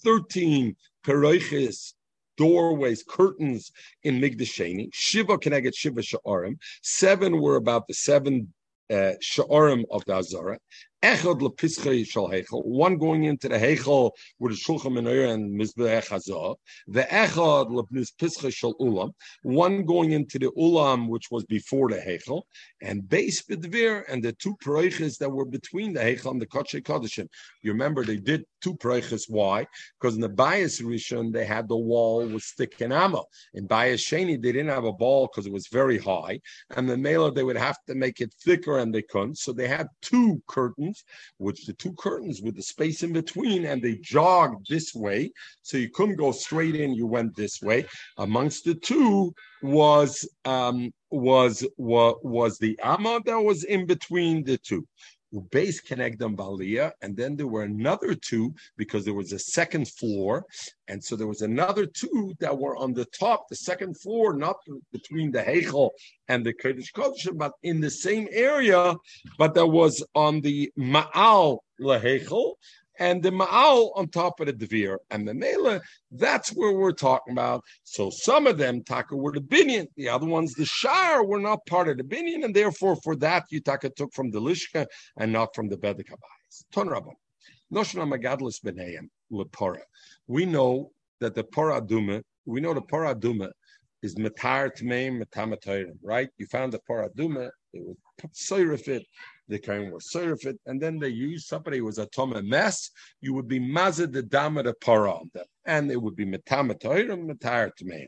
13 0.04 0.76
Pereiches 1.06 1.94
doorways, 2.38 3.04
curtains 3.04 3.72
in 4.04 4.22
Migdasheni. 4.22 4.90
Shiva 4.94 5.38
get 5.38 5.76
Shiva 5.76 6.02
Sha'arim. 6.02 6.58
Seven 6.84 7.42
were 7.42 7.56
about 7.56 7.88
the 7.88 7.94
seven 7.94 8.54
uh, 8.90 9.14
Sha'arim 9.22 9.84
of 9.92 10.06
the 10.06 10.16
Azara. 10.16 10.60
Echad 11.08 12.46
one 12.52 12.98
going 12.98 13.24
into 13.24 13.48
the 13.48 13.58
hechel 13.58 14.12
with 14.40 14.52
the 14.52 14.58
shulchan 14.58 14.92
menorah 14.92 15.36
and 15.36 15.58
mizbeach 15.58 16.10
hazah. 16.10 16.58
The 16.88 17.04
echad 17.04 17.70
lepischei 17.70 18.54
shal 18.54 18.76
ulam, 18.82 19.14
one 19.42 19.86
going 19.86 20.12
into 20.12 20.38
the 20.38 20.52
ulam 20.58 21.08
which 21.08 21.32
was 21.32 21.46
before 21.46 21.88
the 21.88 21.96
hechel, 21.96 22.42
and 22.82 23.08
base 23.08 23.42
bedvir 23.42 24.04
and 24.10 24.22
the 24.22 24.34
two 24.34 24.58
proiches 24.62 25.18
that 25.20 25.30
were 25.30 25.46
between 25.46 25.94
the 25.94 26.02
hechel 26.02 26.32
and 26.32 26.42
the 26.42 26.46
kotche 26.46 26.84
kodeshim. 26.84 27.30
You 27.62 27.72
remember 27.72 28.04
they 28.04 28.18
did 28.18 28.44
two 28.62 28.76
proiches. 28.76 29.30
Why? 29.30 29.66
Because 30.02 30.16
in 30.16 30.22
the 30.22 30.28
bias 30.28 30.82
rishon 30.82 31.32
they 31.32 31.46
had 31.46 31.70
the 31.70 31.78
wall 31.78 32.28
with 32.28 32.44
thick 32.44 32.82
and 32.82 32.92
ammo. 32.92 33.24
In 33.54 33.66
bias 33.66 34.04
sheni 34.04 34.42
they 34.42 34.52
didn't 34.52 34.76
have 34.76 34.84
a 34.84 34.92
ball 34.92 35.28
because 35.28 35.46
it 35.46 35.54
was 35.54 35.68
very 35.68 36.00
high, 36.00 36.42
and 36.76 36.90
the 36.90 36.98
mailer 36.98 37.32
they 37.32 37.46
would 37.46 37.56
have 37.56 37.78
to 37.88 37.96
make 37.96 38.20
it 38.20 38.34
thicker 38.44 38.80
and 38.80 38.94
they 38.94 39.04
couldn't, 39.04 39.38
so 39.38 39.54
they 39.54 39.70
had 39.70 39.88
two 40.02 40.42
curtains 40.48 40.97
curtains, 40.98 41.04
which 41.38 41.66
the 41.66 41.74
two 41.74 41.94
curtains 41.94 42.42
with 42.42 42.56
the 42.56 42.62
space 42.62 43.04
in 43.04 43.14
between, 43.14 43.66
and 43.66 43.82
they 43.82 43.98
jogged 44.02 44.68
this 44.70 44.94
way. 44.94 45.32
So 45.62 45.78
you 45.78 45.90
couldn't 45.90 46.18
go 46.18 46.32
straight 46.32 46.76
in, 46.76 46.94
you 46.94 47.08
went 47.08 47.36
this 47.36 47.62
way. 47.62 47.86
Amongst 48.18 48.66
the 48.66 48.76
two 48.76 49.34
was 49.62 50.28
um, 50.46 50.92
was 51.10 51.66
was, 51.78 52.16
was 52.24 52.58
the 52.58 52.78
Amma 52.84 53.22
that 53.26 53.40
was 53.40 53.64
in 53.64 53.86
between 53.86 54.44
the 54.44 54.58
two 54.58 54.86
base 55.52 55.80
connect 55.82 56.20
them 56.20 56.36
balia, 56.36 56.94
and 57.02 57.16
then 57.16 57.36
there 57.36 57.48
were 57.48 57.64
another 57.64 58.14
two 58.16 58.54
because 58.78 59.06
there 59.06 59.14
was 59.14 59.34
a 59.34 59.40
second 59.40 59.88
floor, 59.88 60.46
and 60.88 61.04
so 61.04 61.16
there 61.16 61.28
was 61.28 61.42
another 61.42 61.86
two 61.86 62.34
that 62.40 62.58
were 62.58 62.78
on 62.78 62.94
the 62.94 63.06
top, 63.06 63.48
the 63.50 63.56
second 63.56 64.00
floor, 64.00 64.34
not 64.34 64.58
between 64.92 65.32
the 65.32 65.42
Heichel 65.42 65.90
and 66.28 66.46
the 66.46 66.54
Kodesh 66.54 66.92
Kodesh, 66.94 67.36
but 67.38 67.52
in 67.64 67.82
the 67.82 67.90
same 67.90 68.28
area, 68.32 68.96
but 69.38 69.54
that 69.54 69.68
was 69.68 70.04
on 70.16 70.42
the 70.42 70.72
Ma'al 70.78 71.60
Leheichel, 71.80 72.54
and 73.00 73.22
the 73.22 73.30
Ma'al 73.32 73.92
on 73.96 74.08
top 74.10 74.40
of 74.40 74.48
the 74.48 74.54
Devir. 74.54 74.98
And 75.12 75.28
the 75.28 75.34
Mela, 75.34 75.82
that's 76.12 76.50
where 76.50 76.74
we're 76.74 76.92
talking 76.92 77.34
about. 77.34 77.64
So 77.84 78.10
some 78.10 78.48
of 78.48 78.58
them, 78.58 78.84
Taka, 78.84 79.16
were 79.16 79.32
the 79.32 79.42
Binyan. 79.42 79.88
The 79.96 80.10
other 80.10 80.26
ones, 80.26 80.54
the 80.54 80.66
Shire, 80.66 81.24
were 81.24 81.40
not 81.40 81.66
part 81.66 81.90
of 81.90 81.98
the 81.98 82.04
Binyan. 82.04 82.44
And 82.44 82.56
therefore, 82.56 82.96
for 82.98 83.16
that, 83.18 83.46
you 83.50 83.60
Taka 83.60 83.90
took 83.90 84.14
from 84.14 84.32
the 84.32 84.40
Lishka 84.40 84.86
and 85.18 85.32
not 85.32 85.56
from 85.56 85.70
the 85.70 85.78
Bedek 85.78 86.08
Habayis. 86.08 86.66
Ton 86.72 86.88
Rabban. 86.88 87.14
Noshna 87.74 88.08
Benayim, 88.08 89.10
Lepora. 89.32 89.82
We 90.28 90.46
know 90.46 90.92
that 91.20 91.36
the 91.36 91.44
Paraduma, 91.44 92.24
we 92.46 92.62
know 92.62 92.74
the 92.74 92.82
Paraduma 92.82 93.52
is 94.02 94.16
Matar 94.16 94.72
Tmeim 94.72 95.22
Matamatayim, 95.22 95.98
right? 96.02 96.30
You 96.38 96.46
found 96.46 96.72
the 96.72 96.80
Paraduma, 96.90 97.50
it 97.74 97.84
would 97.84 97.98
serve 98.32 98.88
they 99.48 99.60
came 99.60 99.92
with 99.92 100.04
serve 100.04 100.40
it, 100.46 100.60
and 100.66 100.82
then 100.82 101.00
they 101.00 101.10
used 101.10 101.48
somebody 101.48 101.78
who 101.78 101.86
was 101.86 101.98
a 101.98 102.06
toma 102.08 102.42
mess, 102.42 102.92
you 103.22 103.34
would 103.34 103.48
be 103.48 103.60
mazid 103.60 104.12
the 104.12 104.24
dama 104.24 104.64
the 104.64 104.74
para 104.74 105.12
on 105.12 105.30
them, 105.34 105.46
and 105.66 105.92
it 105.92 106.02
would 106.02 106.16
be 106.16 106.26
metamatoir 106.26 107.12
and 107.12 107.30
metar 107.30 107.74
to 107.76 107.86
me. 107.86 108.08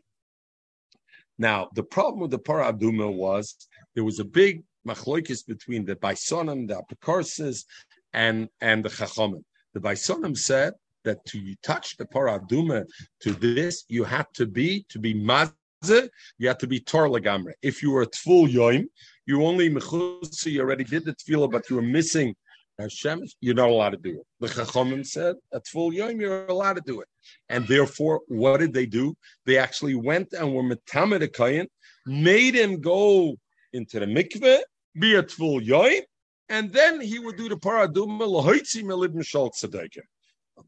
Now, 1.38 1.70
the 1.76 1.84
problem 1.84 2.20
with 2.20 2.32
the 2.32 2.40
para 2.40 2.74
aduma 2.74 3.12
was 3.14 3.56
there 3.96 4.04
was 4.04 4.20
a 4.20 4.26
big 4.26 4.64
machloikis 4.86 5.46
between 5.46 5.86
the 5.86 5.96
Baisonim, 5.96 6.68
the 6.68 6.82
Apikorsis, 6.82 7.66
and, 8.14 8.50
and 8.62 8.84
the 8.84 8.90
Chachomim. 8.90 9.44
The 9.74 9.80
Baisonim 9.80 10.38
said 10.38 10.74
that 11.04 11.24
to 11.26 11.56
touch 11.64 11.98
the 11.98 12.06
paraduma 12.06 12.86
to 13.22 13.32
this, 13.32 13.86
you 13.88 14.04
had 14.04 14.28
to 14.34 14.46
be 14.46 14.86
to 14.90 15.00
be 15.00 15.14
mazeh, 15.14 16.10
you 16.38 16.48
had 16.48 16.60
to 16.60 16.68
be 16.68 16.80
tor 16.80 17.08
legamre. 17.08 17.54
If 17.62 17.82
you 17.82 17.92
were 17.92 18.04
a 18.04 18.10
full 18.16 18.48
yoim, 18.48 18.86
you 19.30 19.46
only 19.46 19.70
mechutzi, 19.70 20.54
you 20.54 20.62
already 20.62 20.84
did 20.84 21.06
the 21.06 21.14
tefillah, 21.14 21.52
but 21.52 21.70
you 21.70 21.76
were 21.76 21.90
missing 22.00 22.36
Hashem, 22.80 23.22
you're 23.42 23.54
not 23.54 23.70
allowed 23.70 23.92
to 23.92 23.98
do 23.98 24.22
it. 24.22 24.26
The 24.40 24.48
Chachamim 24.48 25.06
said 25.06 25.36
at 25.54 25.68
full 25.68 25.94
yom 25.94 26.20
you're 26.20 26.48
allowed 26.48 26.78
to 26.78 26.84
do 26.86 27.02
it, 27.02 27.08
and 27.50 27.68
therefore, 27.68 28.22
what 28.28 28.58
did 28.58 28.74
they 28.74 28.88
do? 28.88 29.16
They 29.46 29.58
actually 29.58 29.96
went 29.96 30.34
and 30.34 30.56
were 30.56 30.64
metamed 30.64 31.28
kayin, 31.28 31.68
made 32.08 32.56
him 32.56 32.82
go 32.82 33.36
into 33.74 34.00
the 34.00 34.08
mikveh, 34.08 34.62
be 35.00 35.16
at 35.16 35.30
full 35.30 35.62
yom, 35.62 36.02
and 36.48 36.74
then 36.74 37.00
he 37.00 37.20
would 37.20 37.38
do 37.38 37.50
the 37.50 37.58
paraduma 37.58 38.26
lahoitzi 38.36 38.82
melibn 38.84 39.24
shal 39.24 39.52
tzedekah. 39.52 40.08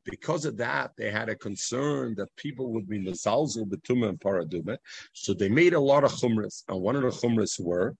Because 0.06 0.46
of 0.46 0.56
that, 0.58 0.91
they 0.98 1.10
had 1.10 1.30
a 1.30 1.36
concern 1.36 2.13
that 2.15 2.27
people 2.38 2.72
would 2.74 2.88
be 2.88 3.00
mezalzel 3.00 3.65
betuma 3.65 4.10
and 4.10 4.20
paraduma, 4.20 4.77
so 5.13 5.34
they 5.34 5.50
made 5.50 5.74
a 5.74 5.80
lot 5.80 6.03
of 6.03 6.12
chumras, 6.12 6.63
and 6.68 6.80
one 6.80 6.96
of 6.96 7.01
the 7.01 7.10
chumras 7.10 7.60
were 7.60 7.96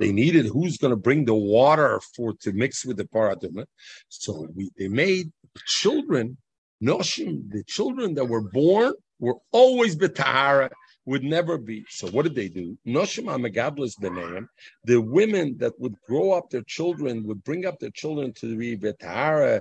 they 0.00 0.12
needed 0.12 0.46
who's 0.46 0.78
going 0.78 0.90
to 0.90 0.96
bring 0.96 1.26
the 1.26 1.34
water 1.34 2.00
for 2.16 2.32
to 2.40 2.52
mix 2.52 2.84
with 2.84 2.96
the 2.96 3.04
paraduma. 3.04 3.66
So 4.08 4.48
we, 4.54 4.70
they 4.76 4.88
made 4.88 5.30
children, 5.66 6.38
noshim, 6.82 7.50
the 7.50 7.62
children 7.64 8.14
that 8.14 8.24
were 8.24 8.40
born 8.40 8.94
were 9.20 9.36
always 9.52 9.94
betahara, 9.94 10.70
would 11.04 11.22
never 11.22 11.58
be. 11.58 11.84
So 11.90 12.08
what 12.08 12.22
did 12.22 12.34
they 12.34 12.48
do? 12.48 12.78
Noshim 12.86 13.24
amagablas 13.24 13.94
beneim, 14.00 14.46
the 14.84 15.00
women 15.00 15.56
that 15.58 15.78
would 15.78 15.94
grow 16.08 16.32
up 16.32 16.48
their 16.48 16.62
children, 16.62 17.26
would 17.26 17.44
bring 17.44 17.66
up 17.66 17.78
their 17.78 17.90
children 17.90 18.32
to 18.34 18.56
be 18.56 18.76
betahara, 18.76 19.60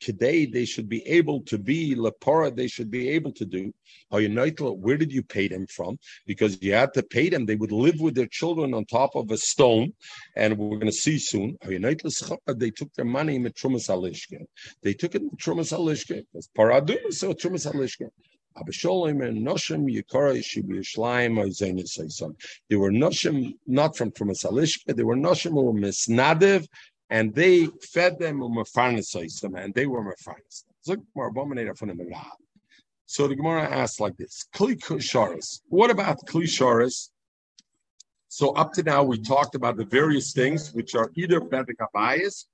Today 0.00 0.46
they 0.46 0.64
should 0.64 0.88
be 0.88 1.06
able 1.06 1.42
to 1.42 1.58
be 1.58 1.94
Lapora, 1.94 2.50
they 2.54 2.66
should 2.66 2.90
be 2.90 3.10
able 3.10 3.32
to 3.32 3.44
do. 3.44 3.72
Where 4.10 4.96
did 4.96 5.12
you 5.12 5.22
pay 5.22 5.46
them 5.48 5.66
from? 5.66 5.98
Because 6.26 6.58
you 6.62 6.72
had 6.72 6.94
to 6.94 7.02
pay 7.02 7.28
them. 7.28 7.44
They 7.46 7.56
would 7.56 7.72
live 7.72 8.00
with 8.00 8.14
their 8.14 8.26
children 8.26 8.72
on 8.74 8.86
top 8.86 9.14
of 9.14 9.30
a 9.30 9.36
stone, 9.36 9.92
and 10.36 10.56
we're 10.58 10.78
going 10.78 10.86
to 10.86 10.92
see 10.92 11.18
soon. 11.18 11.58
They 11.62 12.70
took 12.70 12.94
their 12.94 13.04
money 13.04 13.36
in 13.36 13.44
Trumas 13.44 13.88
Alishke. 13.88 14.46
They 14.82 14.94
took 14.94 15.14
it 15.14 15.22
in 15.22 15.30
Trumas 15.30 15.72
Alishke. 15.76 16.24
It's 16.34 16.48
Paradum, 16.56 17.12
so 17.12 17.32
Trumas 17.32 17.66
Alishke. 17.70 18.08
They 18.52 18.62
were 22.76 22.90
noshim 22.90 23.54
not 23.64 23.96
from 23.96 24.10
Trumas 24.10 24.44
Alishke. 24.44 24.96
They 24.96 25.04
were 25.04 25.14
noshim 25.14 25.52
who 25.52 25.62
were 25.62 25.72
and 27.10 27.34
they 27.34 27.66
fed 27.92 28.18
them 28.18 28.40
and 28.42 29.74
they 29.74 29.86
were 29.86 30.02
mefarnes. 30.02 30.64
So 33.06 33.26
the 33.26 33.34
Gemara 33.34 33.64
asked 33.64 34.00
like 34.00 34.16
this: 34.16 34.46
Kli 34.54 35.60
What 35.68 35.90
about 35.90 36.24
kli 36.26 37.10
So 38.28 38.50
up 38.52 38.72
to 38.74 38.82
now 38.84 39.02
we 39.02 39.20
talked 39.20 39.56
about 39.56 39.76
the 39.76 39.84
various 39.84 40.32
things 40.32 40.72
which 40.72 40.94
are 40.94 41.10
either 41.16 41.40
bedek 41.40 41.74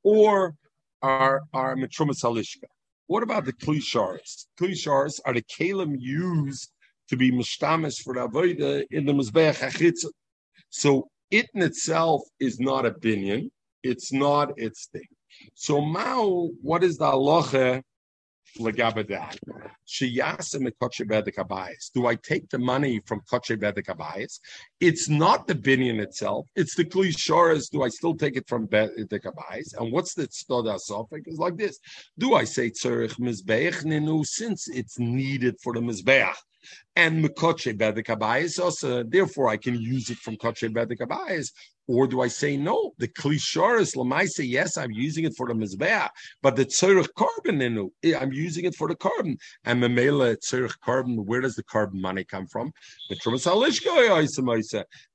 or 0.02 0.54
are 1.02 1.42
are 1.52 1.76
halishka. 1.76 2.64
What 3.06 3.22
about 3.22 3.44
the 3.44 3.52
kli 3.52 3.78
sharis? 3.78 5.20
Are 5.26 5.34
the 5.34 5.42
kalim 5.42 5.96
used 6.00 6.72
to 7.08 7.16
be 7.16 7.30
mishtamis 7.30 8.02
for 8.02 8.14
the 8.14 8.26
avodah 8.26 8.86
in 8.90 9.04
the 9.04 9.12
mizbeach 9.12 10.04
So 10.70 11.08
it 11.30 11.46
in 11.54 11.62
itself 11.62 12.22
is 12.40 12.58
not 12.58 12.86
a 12.86 12.92
binyan 12.92 13.50
it's 13.86 14.12
not 14.12 14.52
its 14.56 14.88
thing. 14.92 15.08
So 15.54 15.80
Mao, 15.80 16.50
what 16.62 16.82
is 16.82 16.96
the 16.98 17.06
halacha 17.06 17.82
legabadat? 18.58 19.38
Do 21.94 22.06
I 22.06 22.14
take 22.16 22.48
the 22.48 22.58
money 22.58 23.00
from 23.06 23.20
Koche 23.30 23.56
Bedekabayis? 23.56 24.40
It's 24.80 25.08
not 25.08 25.46
the 25.46 25.54
binyan 25.54 26.00
itself, 26.00 26.46
it's 26.56 26.74
the 26.74 26.84
klisharas. 26.84 27.70
Do 27.70 27.82
I 27.82 27.88
still 27.88 28.14
take 28.14 28.36
it 28.36 28.48
from 28.48 28.66
the 28.70 29.06
Bedekabayis? 29.10 29.78
And 29.78 29.92
what's 29.92 30.14
the 30.14 30.28
stoda 30.28 30.78
sofik? 30.78 31.22
It's 31.26 31.38
like 31.38 31.56
this. 31.56 31.78
Do 32.18 32.34
I 32.34 32.44
say 32.44 32.70
tzerich 32.70 33.18
mizbeach 33.20 33.84
ninu 33.84 34.24
since 34.24 34.68
it's 34.68 34.98
needed 34.98 35.56
for 35.62 35.72
the 35.74 35.80
mizbeach? 35.80 36.34
And 36.94 37.24
Mekoche 37.24 37.76
Bedekabayis 37.76 38.62
also, 38.62 39.02
therefore 39.02 39.48
I 39.48 39.56
can 39.56 39.74
use 39.74 40.10
it 40.10 40.18
from 40.18 40.36
Koche 40.36 40.72
Bedekabayis. 40.72 41.52
Or 41.88 42.08
do 42.08 42.20
I 42.20 42.26
say 42.26 42.56
no? 42.56 42.94
The 42.98 43.06
klisharis 43.06 43.94
lamaisa, 43.94 44.48
yes, 44.48 44.76
I'm 44.76 44.90
using 44.90 45.24
it 45.24 45.36
for 45.36 45.46
the 45.46 45.54
mizbeah, 45.54 46.08
but 46.42 46.56
the 46.56 46.64
tzurich 46.64 47.06
carbon 47.16 47.62
in 47.62 47.78
it, 47.78 48.14
eh, 48.14 48.18
I'm 48.18 48.32
using 48.32 48.64
it 48.64 48.74
for 48.74 48.88
the 48.88 48.96
carbon. 48.96 49.38
And 49.64 49.80
memela 49.80 50.36
tzurich 50.36 50.80
carbon, 50.80 51.24
where 51.24 51.40
does 51.40 51.54
the 51.54 51.62
carbon 51.62 52.00
money 52.00 52.24
come 52.24 52.48
from? 52.48 52.72
The 53.08 53.16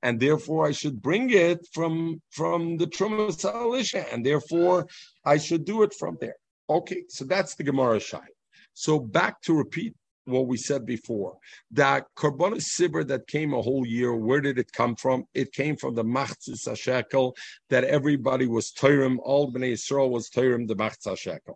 and 0.04 0.20
therefore, 0.20 0.66
I 0.66 0.72
should 0.72 1.02
bring 1.02 1.30
it 1.32 1.68
from 1.74 2.22
from 2.30 2.78
the 2.78 2.88
trumas 2.88 4.14
and 4.14 4.26
therefore 4.26 4.88
I 5.26 5.38
should 5.38 5.66
do 5.66 5.84
it 5.84 5.94
from 5.94 6.18
there. 6.22 6.36
Okay, 6.70 7.04
so 7.10 7.26
that's 7.26 7.56
the 7.56 7.64
Gemara 7.64 8.00
Shai. 8.00 8.26
So 8.74 9.00
back 9.00 9.42
to 9.42 9.54
repeat 9.54 9.94
what 10.32 10.48
we 10.48 10.58
said 10.58 10.86
before. 10.86 11.38
That 11.72 12.06
Korbanos 12.18 12.64
Sibir 12.64 13.08
that 13.08 13.28
came 13.28 13.54
a 13.54 13.62
whole 13.62 13.86
year, 13.86 14.16
where 14.16 14.42
did 14.42 14.58
it 14.58 14.72
come 14.72 14.96
from? 14.96 15.26
It 15.34 15.52
came 15.52 15.76
from 15.76 15.96
the 15.96 16.04
Machzis 16.04 16.68
HaShekel, 16.68 17.34
that 17.70 17.84
everybody 17.84 18.48
was 18.48 18.72
Teirim, 18.72 19.18
all 19.22 19.52
Bnei 19.52 19.74
Yisrael 19.74 20.10
was 20.10 20.30
Teirim, 20.30 20.68
the 20.68 20.76
Machzis 20.76 21.14
HaShekel. 21.14 21.56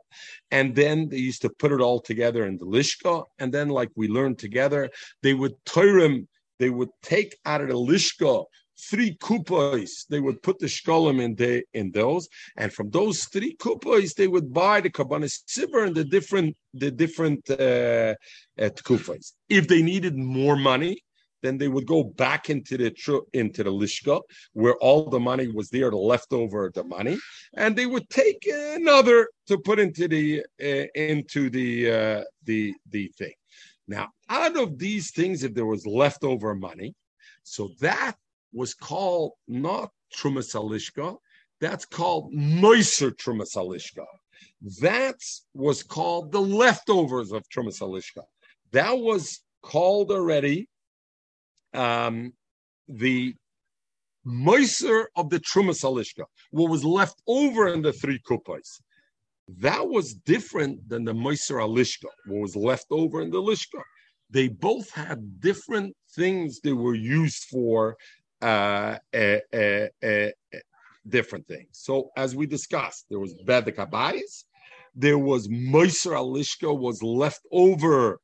And 0.51 0.75
then 0.75 1.09
they 1.09 1.17
used 1.17 1.41
to 1.41 1.49
put 1.49 1.71
it 1.71 1.81
all 1.81 1.99
together 1.99 2.45
in 2.45 2.57
the 2.57 2.65
Lishka, 2.65 3.23
and 3.39 3.53
then 3.53 3.69
like 3.69 3.89
we 3.95 4.07
learned 4.07 4.39
together, 4.39 4.89
they 5.23 5.33
would 5.33 5.55
Teirim, 5.65 6.27
they 6.59 6.69
would 6.69 6.89
take 7.01 7.35
out 7.45 7.61
of 7.61 7.69
the 7.69 7.73
Lishka 7.73 8.45
three 8.77 9.15
kupos, 9.17 10.05
they 10.09 10.19
would 10.19 10.41
put 10.41 10.59
the 10.59 10.67
shkolim 10.67 11.21
in 11.21 11.35
the, 11.35 11.63
in 11.73 11.91
those, 11.91 12.27
and 12.57 12.71
from 12.73 12.89
those 12.89 13.25
three 13.25 13.55
kupos, 13.55 14.13
they 14.15 14.27
would 14.27 14.53
buy 14.53 14.81
the 14.81 14.89
kabbanis 14.89 15.39
sibur 15.47 15.87
and 15.87 15.95
the 15.95 16.03
different 16.03 16.55
the 16.73 16.91
different 16.91 17.49
uh, 17.49 18.15
uh, 18.61 18.69
If 19.49 19.67
they 19.67 19.81
needed 19.81 20.17
more 20.17 20.57
money, 20.57 21.01
then 21.41 21.57
they 21.57 21.67
would 21.67 21.85
go 21.85 22.03
back 22.03 22.49
into 22.49 22.77
the 22.77 22.91
into 23.33 23.63
the 23.63 23.71
lishka 23.71 24.21
where 24.53 24.75
all 24.75 25.09
the 25.09 25.19
money 25.19 25.47
was 25.47 25.69
there, 25.69 25.89
the 25.89 25.97
leftover 25.97 26.71
the 26.73 26.83
money, 26.83 27.17
and 27.55 27.75
they 27.75 27.85
would 27.85 28.09
take 28.09 28.47
another 28.51 29.29
to 29.47 29.57
put 29.59 29.79
into 29.79 30.07
the 30.07 30.43
uh, 30.61 30.87
into 30.95 31.49
the 31.49 31.91
uh, 31.91 32.23
the 32.43 32.73
the 32.89 33.07
thing. 33.17 33.33
Now, 33.87 34.09
out 34.29 34.57
of 34.57 34.79
these 34.79 35.11
things, 35.11 35.43
if 35.43 35.53
there 35.53 35.67
was 35.67 35.85
leftover 35.85 36.55
money, 36.55 36.95
so 37.43 37.69
that 37.79 38.15
was 38.55 38.73
called 38.73 39.33
not 39.47 39.91
Trumas 40.15 40.55
Alishka, 40.55 41.17
that's 41.59 41.85
called 41.85 42.33
Moiser 42.33 43.11
Trumas 43.11 43.55
Alishka. 43.55 44.05
That 44.81 45.15
was 45.53 45.83
called 45.83 46.31
the 46.31 46.41
leftovers 46.41 47.31
of 47.31 47.43
Trumas 47.49 47.81
Alishka. 47.81 48.23
That 48.71 48.97
was 48.97 49.41
called 49.61 50.11
already 50.11 50.69
um, 51.73 52.33
the 52.87 53.35
Moiser 54.25 55.05
of 55.15 55.29
the 55.29 55.39
Trumas 55.39 55.83
Alishka, 55.83 56.23
what 56.51 56.71
was 56.71 56.83
left 56.83 57.21
over 57.27 57.67
in 57.67 57.81
the 57.81 57.93
three 57.93 58.19
kupas. 58.19 58.81
That 59.47 59.87
was 59.87 60.15
different 60.15 60.87
than 60.89 61.03
the 61.03 61.13
Moiser 61.13 61.59
Alishka, 61.61 62.09
what 62.25 62.41
was 62.41 62.55
left 62.55 62.87
over 62.89 63.21
in 63.21 63.29
the 63.29 63.41
Lishka. 63.41 63.81
They 64.31 64.47
both 64.47 64.89
had 64.91 65.39
different 65.39 65.95
things 66.15 66.59
they 66.59 66.73
were 66.73 66.95
used 66.95 67.43
for 67.51 67.95
uh, 68.45 68.97
uh, 69.13 69.87
uh, 70.03 70.27
different 71.07 71.47
things. 71.47 71.69
So 71.71 72.11
as 72.15 72.35
we 72.35 72.45
discussed, 72.45 73.05
there 73.09 73.19
was 73.19 73.33
Bedek 73.47 73.77
Abayis, 73.77 74.43
there 74.95 75.17
was 75.17 75.47
Moiser 75.47 76.13
Alishka 76.13 76.71
was 76.77 77.01
left 77.03 77.41
over 77.51 78.19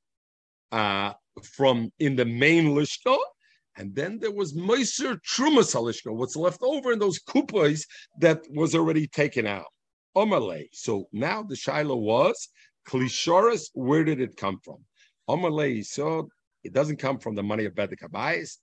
uh, 0.71 1.13
from 1.43 1.91
in 1.99 2.15
the 2.15 2.25
main 2.25 2.65
Lishka, 2.75 3.17
and 3.77 3.95
then 3.95 4.19
there 4.19 4.31
was 4.31 4.53
Moiser 4.53 5.17
Trumas 5.27 5.75
Alishka, 5.75 6.13
what's 6.13 6.35
left 6.35 6.61
over 6.61 6.91
in 6.91 6.99
those 6.99 7.19
kupas 7.19 7.85
that 8.19 8.39
was 8.51 8.75
already 8.75 9.07
taken 9.07 9.47
out. 9.47 9.71
Omalay. 10.15 10.67
So 10.73 11.05
now 11.11 11.41
the 11.41 11.55
Shiloh 11.55 11.95
was 11.95 12.49
Klishoris, 12.87 13.69
where 13.73 14.03
did 14.03 14.19
it 14.19 14.35
come 14.37 14.59
from? 14.63 14.79
Omalay. 15.29 15.85
So 15.85 16.29
it 16.63 16.73
doesn't 16.73 16.97
come 16.97 17.17
from 17.17 17.35
the 17.35 17.43
money 17.43 17.65
of 17.65 17.73
Bedek 17.73 18.01
Abayis. 18.03 18.57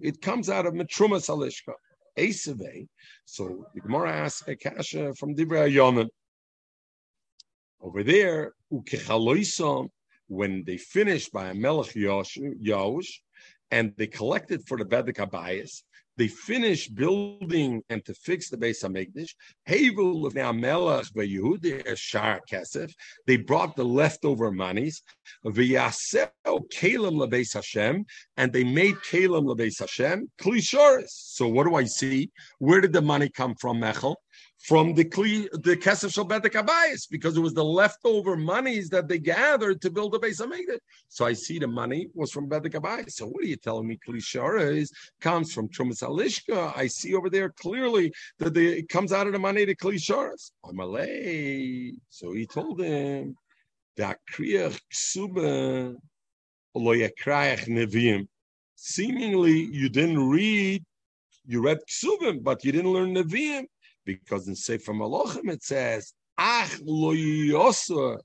It 0.00 0.22
comes 0.22 0.50
out 0.50 0.66
of 0.66 0.74
metrumas 0.74 1.26
Salishka. 1.26 1.74
So 3.24 3.66
the 3.74 3.80
Gemara 3.80 4.12
asks 4.12 4.46
a 4.46 4.54
kasha 4.54 5.14
from 5.14 5.34
Divrei 5.34 5.72
Yonim. 5.72 6.08
Over 7.80 8.02
there, 8.04 8.52
when 10.28 10.64
they 10.64 10.76
finished 10.76 11.32
by 11.32 11.48
a 11.48 11.54
melech 11.54 11.94
Yosh, 11.94 13.20
and 13.70 13.94
they 13.96 14.06
collected 14.06 14.62
for 14.68 14.76
the 14.76 14.84
Bedek 14.84 15.16
Abayis, 15.16 15.82
they 16.16 16.28
finished 16.28 16.94
building 16.94 17.82
and 17.88 18.04
to 18.04 18.14
fix 18.14 18.50
the 18.50 18.56
base 18.56 18.82
of 18.82 18.92
Megdish. 18.92 19.34
Hevel 19.68 20.26
of 20.26 20.34
Melech 20.34 21.06
Yehuda 21.16 21.96
Shar 21.96 22.40
Kesef. 22.50 22.92
They 23.26 23.38
brought 23.38 23.76
the 23.76 23.84
leftover 23.84 24.50
monies. 24.50 25.02
V'yasel 25.46 26.30
Kalim 26.44 27.14
lebeis 27.14 27.54
Hashem, 27.54 28.04
and 28.36 28.52
they 28.52 28.64
made 28.64 28.96
Kalim 28.96 29.44
lebeis 29.44 29.78
Hashem 29.78 30.30
klisharis. 30.40 31.08
So 31.08 31.48
what 31.48 31.64
do 31.64 31.76
I 31.76 31.84
see? 31.84 32.30
Where 32.58 32.80
did 32.80 32.92
the 32.92 33.02
money 33.02 33.28
come 33.28 33.54
from, 33.60 33.80
Mechel? 33.80 34.16
From 34.62 34.94
the 34.94 35.04
Kli, 35.04 35.48
the 35.64 35.76
Kesef 35.76 36.12
Shalbetek 36.12 36.52
Abayis 36.52 37.08
because 37.10 37.36
it 37.36 37.40
was 37.40 37.52
the 37.52 37.64
leftover 37.64 38.36
monies 38.36 38.88
that 38.90 39.08
they 39.08 39.18
gathered 39.18 39.80
to 39.82 39.90
build 39.90 40.12
the 40.12 40.20
base 40.20 40.38
of 40.38 40.50
Megdit. 40.50 40.78
So 41.08 41.26
I 41.26 41.32
see 41.32 41.58
the 41.58 41.66
money 41.66 42.08
was 42.14 42.30
from 42.30 42.48
Bedek 42.48 42.74
Abayis. 42.74 43.12
So 43.12 43.26
what 43.26 43.42
are 43.42 43.48
you 43.48 43.56
telling 43.56 43.88
me? 43.88 43.98
Klishara 44.06 44.76
is 44.76 44.92
comes 45.20 45.52
from 45.52 45.68
Trumas 45.68 46.02
Alishka. 46.02 46.72
I 46.76 46.86
see 46.86 47.14
over 47.14 47.28
there 47.28 47.50
clearly 47.50 48.12
that 48.38 48.54
the, 48.54 48.78
it 48.78 48.88
comes 48.88 49.12
out 49.12 49.26
of 49.26 49.32
the 49.32 49.38
money 49.38 49.66
to 49.66 49.74
Klisharas. 49.74 50.52
Amalei. 50.64 51.94
So 52.08 52.32
he 52.32 52.46
told 52.46 52.80
him 52.80 53.36
that 53.96 54.18
Kriyach 54.32 54.78
Ksuba 54.94 55.96
Nevim. 56.74 58.28
Seemingly, 58.76 59.52
you 59.52 59.88
didn't 59.88 60.28
read, 60.28 60.84
you 61.46 61.60
read 61.60 61.78
Ksubim, 61.88 62.42
but 62.42 62.64
you 62.64 62.72
didn't 62.72 62.92
learn 62.92 63.14
Nevi'im 63.14 63.66
because 64.04 64.48
in 64.48 64.54
Sefer 64.54 64.92
Malachim 64.92 65.50
it 65.50 65.62
says, 65.62 66.12
Ach 66.38 66.78
lo 66.82 67.14
yosa, 67.14 68.18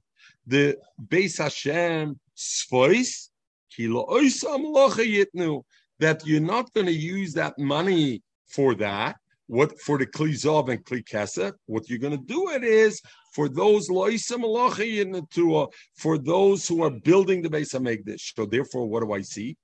the 0.46 0.78
Beis 1.08 1.38
Hashem 1.38 2.20
svois, 2.36 3.30
ki 3.72 3.88
lo 3.88 4.06
yitnu, 4.08 5.64
that 6.00 6.26
you're 6.26 6.40
not 6.40 6.74
going 6.74 6.88
to 6.88 6.94
use 6.94 7.34
that 7.34 7.58
money 7.58 8.22
for 8.48 8.76
that, 8.76 9.18
what 9.48 9.80
for 9.80 9.98
the 9.98 10.06
klizov 10.06 10.70
and 10.70 10.84
kli 10.86 11.54
what 11.66 11.90
you're 11.90 12.00
going 12.00 12.18
to 12.18 12.26
do 12.26 12.50
it 12.50 12.64
is 12.64 13.02
for 13.34 13.48
those 13.48 13.90
loisa 13.90 14.38
for 15.96 16.18
those 16.18 16.68
who 16.68 16.84
are 16.84 16.90
building 16.90 17.42
the 17.42 17.50
base 17.50 17.74
Megdish. 17.74 18.36
So 18.36 18.46
therefore, 18.46 18.88
what 18.88 19.04
do 19.04 19.14
I 19.14 19.22
see? 19.22 19.56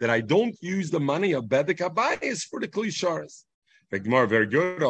That 0.00 0.10
I 0.10 0.20
don't 0.20 0.56
use 0.60 0.90
the 0.90 1.00
money 1.00 1.32
of 1.32 1.44
Bedek 1.44 1.78
Abayis 1.78 2.42
for 2.42 2.60
the 2.60 2.68
klisharis. 2.68 3.44
The 3.90 3.98
Gemara 3.98 4.28
very 4.28 4.46
good. 4.46 4.82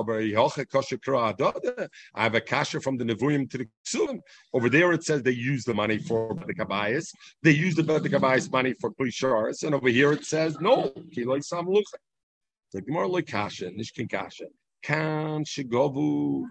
I 2.15 2.23
have 2.23 2.35
a 2.35 2.41
kasha 2.41 2.81
from 2.81 2.97
the 2.97 3.05
Nevuim 3.05 3.49
to 3.51 3.59
the 3.59 3.69
Ksuvim. 3.87 4.19
Over 4.53 4.69
there 4.69 4.93
it 4.93 5.05
says 5.05 5.23
they 5.23 5.31
use 5.31 5.65
the 5.65 5.75
money 5.75 5.99
for 5.99 6.35
the 6.47 6.55
Kabayas. 6.55 7.13
They 7.43 7.53
use 7.53 7.77
the 7.77 7.83
the 7.83 8.09
Kabayas 8.09 8.51
money 8.51 8.75
for 8.81 8.93
Klishars. 8.93 9.63
And 9.63 9.75
over 9.75 9.89
here 9.89 10.13
it 10.13 10.25
says 10.25 10.59
no. 10.61 10.93
The 11.15 12.83
Gemara 12.87 13.09
like 13.09 13.27
kasha, 13.27 13.71
nishkin 13.71 14.11
kasha. 14.11 14.47
Kan 14.83 15.45
shigovu. 15.45 16.45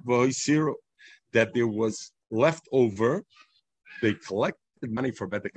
That 1.34 1.54
there 1.54 1.68
was 1.68 2.14
left 2.32 2.68
over. 2.72 3.24
They 4.02 4.14
collect 4.14 4.58
money 4.84 5.12
for 5.12 5.28
Bedek 5.28 5.56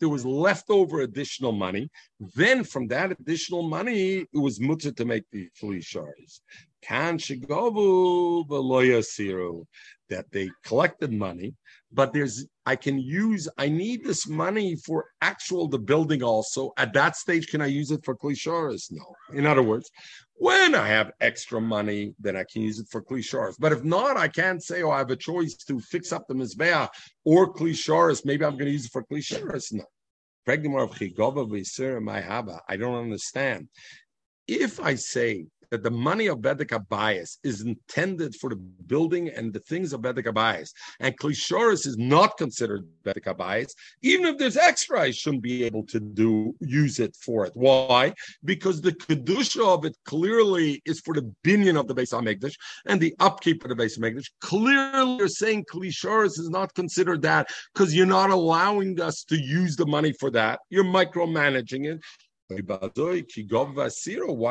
There 0.00 0.08
was 0.08 0.24
leftover 0.24 1.00
additional 1.00 1.52
money. 1.52 1.90
Then 2.34 2.64
from 2.64 2.86
that 2.88 3.12
additional 3.12 3.62
money, 3.62 4.26
it 4.32 4.38
was 4.46 4.60
mutter 4.60 4.92
to 4.92 5.04
make 5.04 5.24
the 5.32 5.48
three 5.58 5.82
shards. 5.82 6.42
Kan 6.82 7.18
shigovu 7.18 8.46
siru 8.48 9.64
that 10.08 10.26
they 10.30 10.48
collected 10.64 11.12
money, 11.12 11.54
but 11.96 12.12
there's 12.12 12.46
I 12.66 12.76
can 12.76 12.98
use 12.98 13.48
I 13.58 13.68
need 13.68 14.04
this 14.04 14.28
money 14.28 14.76
for 14.76 15.06
actual 15.22 15.66
the 15.66 15.78
building 15.78 16.22
also. 16.22 16.72
At 16.76 16.92
that 16.92 17.16
stage, 17.16 17.48
can 17.48 17.62
I 17.62 17.66
use 17.66 17.90
it 17.90 18.04
for 18.04 18.14
klisharis? 18.14 18.92
No. 18.92 19.04
In 19.32 19.46
other 19.46 19.62
words, 19.62 19.90
when 20.34 20.74
I 20.74 20.86
have 20.86 21.12
extra 21.20 21.60
money, 21.60 22.14
then 22.20 22.36
I 22.36 22.44
can 22.52 22.62
use 22.62 22.78
it 22.78 22.88
for 22.90 23.02
klisharis. 23.02 23.56
But 23.58 23.72
if 23.72 23.82
not, 23.82 24.18
I 24.18 24.28
can't 24.28 24.62
say, 24.62 24.82
oh, 24.82 24.90
I 24.90 24.98
have 24.98 25.10
a 25.10 25.16
choice 25.16 25.54
to 25.68 25.80
fix 25.80 26.12
up 26.12 26.28
the 26.28 26.34
mizbeah 26.34 26.88
or 27.24 27.52
klisharis. 27.52 28.26
Maybe 28.26 28.44
I'm 28.44 28.52
going 28.52 28.66
to 28.66 28.72
use 28.72 28.84
it 28.84 28.92
for 28.92 29.02
klisharis. 29.02 29.72
No. 29.72 29.84
I 32.68 32.76
don't 32.76 32.94
understand. 32.94 33.68
If 34.46 34.80
I 34.80 34.94
say 34.94 35.46
that 35.70 35.82
the 35.82 35.90
money 35.90 36.26
of 36.26 36.38
Bedek 36.38 36.88
bias 36.88 37.38
is 37.42 37.62
intended 37.62 38.34
for 38.36 38.50
the 38.50 38.56
building 38.56 39.28
and 39.28 39.52
the 39.52 39.60
things 39.60 39.92
of 39.92 40.00
Bedek 40.00 40.32
bias, 40.34 40.72
and 41.00 41.18
Klishoris 41.18 41.86
is 41.86 41.96
not 41.96 42.36
considered 42.36 42.86
Bedek 43.04 43.36
bias, 43.36 43.74
even 44.02 44.26
if 44.26 44.38
there's 44.38 44.56
extra, 44.56 45.00
I 45.00 45.10
shouldn't 45.10 45.42
be 45.42 45.64
able 45.64 45.84
to 45.86 46.00
do 46.00 46.54
use 46.60 46.98
it 46.98 47.16
for 47.16 47.46
it. 47.46 47.52
Why? 47.54 48.14
Because 48.44 48.80
the 48.80 48.92
kedusha 48.92 49.66
of 49.66 49.84
it 49.84 49.96
clearly 50.04 50.82
is 50.84 51.00
for 51.00 51.14
the 51.14 51.32
binyan 51.44 51.78
of 51.78 51.86
the 51.88 51.94
base 51.94 52.12
Hamikdash 52.12 52.54
and 52.86 53.00
the 53.00 53.14
upkeep 53.20 53.64
of 53.64 53.70
the 53.70 53.76
base 53.76 53.98
Hamikdash. 53.98 54.30
Clearly, 54.40 55.16
you're 55.16 55.28
saying 55.28 55.64
Klishoris 55.72 56.38
is 56.38 56.50
not 56.50 56.74
considered 56.74 57.22
that 57.22 57.48
because 57.72 57.94
you're 57.94 58.06
not 58.06 58.30
allowing 58.30 59.00
us 59.00 59.24
to 59.24 59.36
use 59.36 59.76
the 59.76 59.86
money 59.86 60.12
for 60.12 60.30
that. 60.30 60.60
You're 60.70 60.84
micromanaging 60.84 61.86
it. 61.86 62.00
Why 62.48 62.60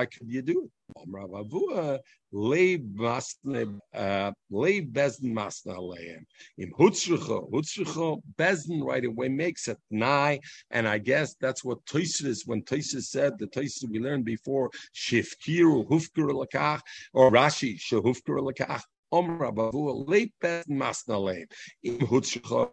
could 0.05 0.27
you 0.27 0.41
do 0.41 0.63
it? 0.63 2.01
lay 2.35 2.77
masne 2.77 3.79
uh, 3.93 4.31
lay 4.51 4.81
bezn 4.81 5.31
masna 5.33 5.77
leim 5.77 6.25
im 6.57 6.71
hutzrucho 6.77 7.49
hutzrucho 7.49 8.21
bezn 8.37 8.83
right 8.83 9.05
away 9.05 9.29
makes 9.29 9.69
it 9.69 9.77
nigh 9.89 10.37
and 10.71 10.85
i 10.85 10.97
guess 10.97 11.35
that's 11.39 11.63
what 11.63 11.83
Toisus 11.85 12.45
when 12.45 12.61
Toisus 12.63 13.05
said 13.05 13.39
the 13.39 13.47
Toisus 13.47 13.89
we 13.89 13.99
learned 13.99 14.25
before 14.25 14.69
shifkiru 14.93 15.87
hufkir 15.87 16.29
lakach 16.31 16.81
or 17.13 17.31
Rashi 17.31 17.79
shehufkir 17.79 18.39
lakach 18.41 18.81
omra 19.13 19.53
bavu 19.55 20.05
lay 20.07 20.29
bezn 20.43 20.71
masna 20.71 21.17
leim 21.17 21.45
im 21.83 21.99
hutzrucho 21.99 22.71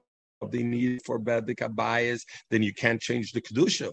they 0.51 0.63
need 0.63 1.03
for 1.05 1.19
the 1.19 1.55
kabayas, 1.55 2.23
then 2.51 2.63
you 2.63 2.73
can't 2.73 3.01
change 3.01 3.33
the 3.33 3.41
kedusha 3.41 3.91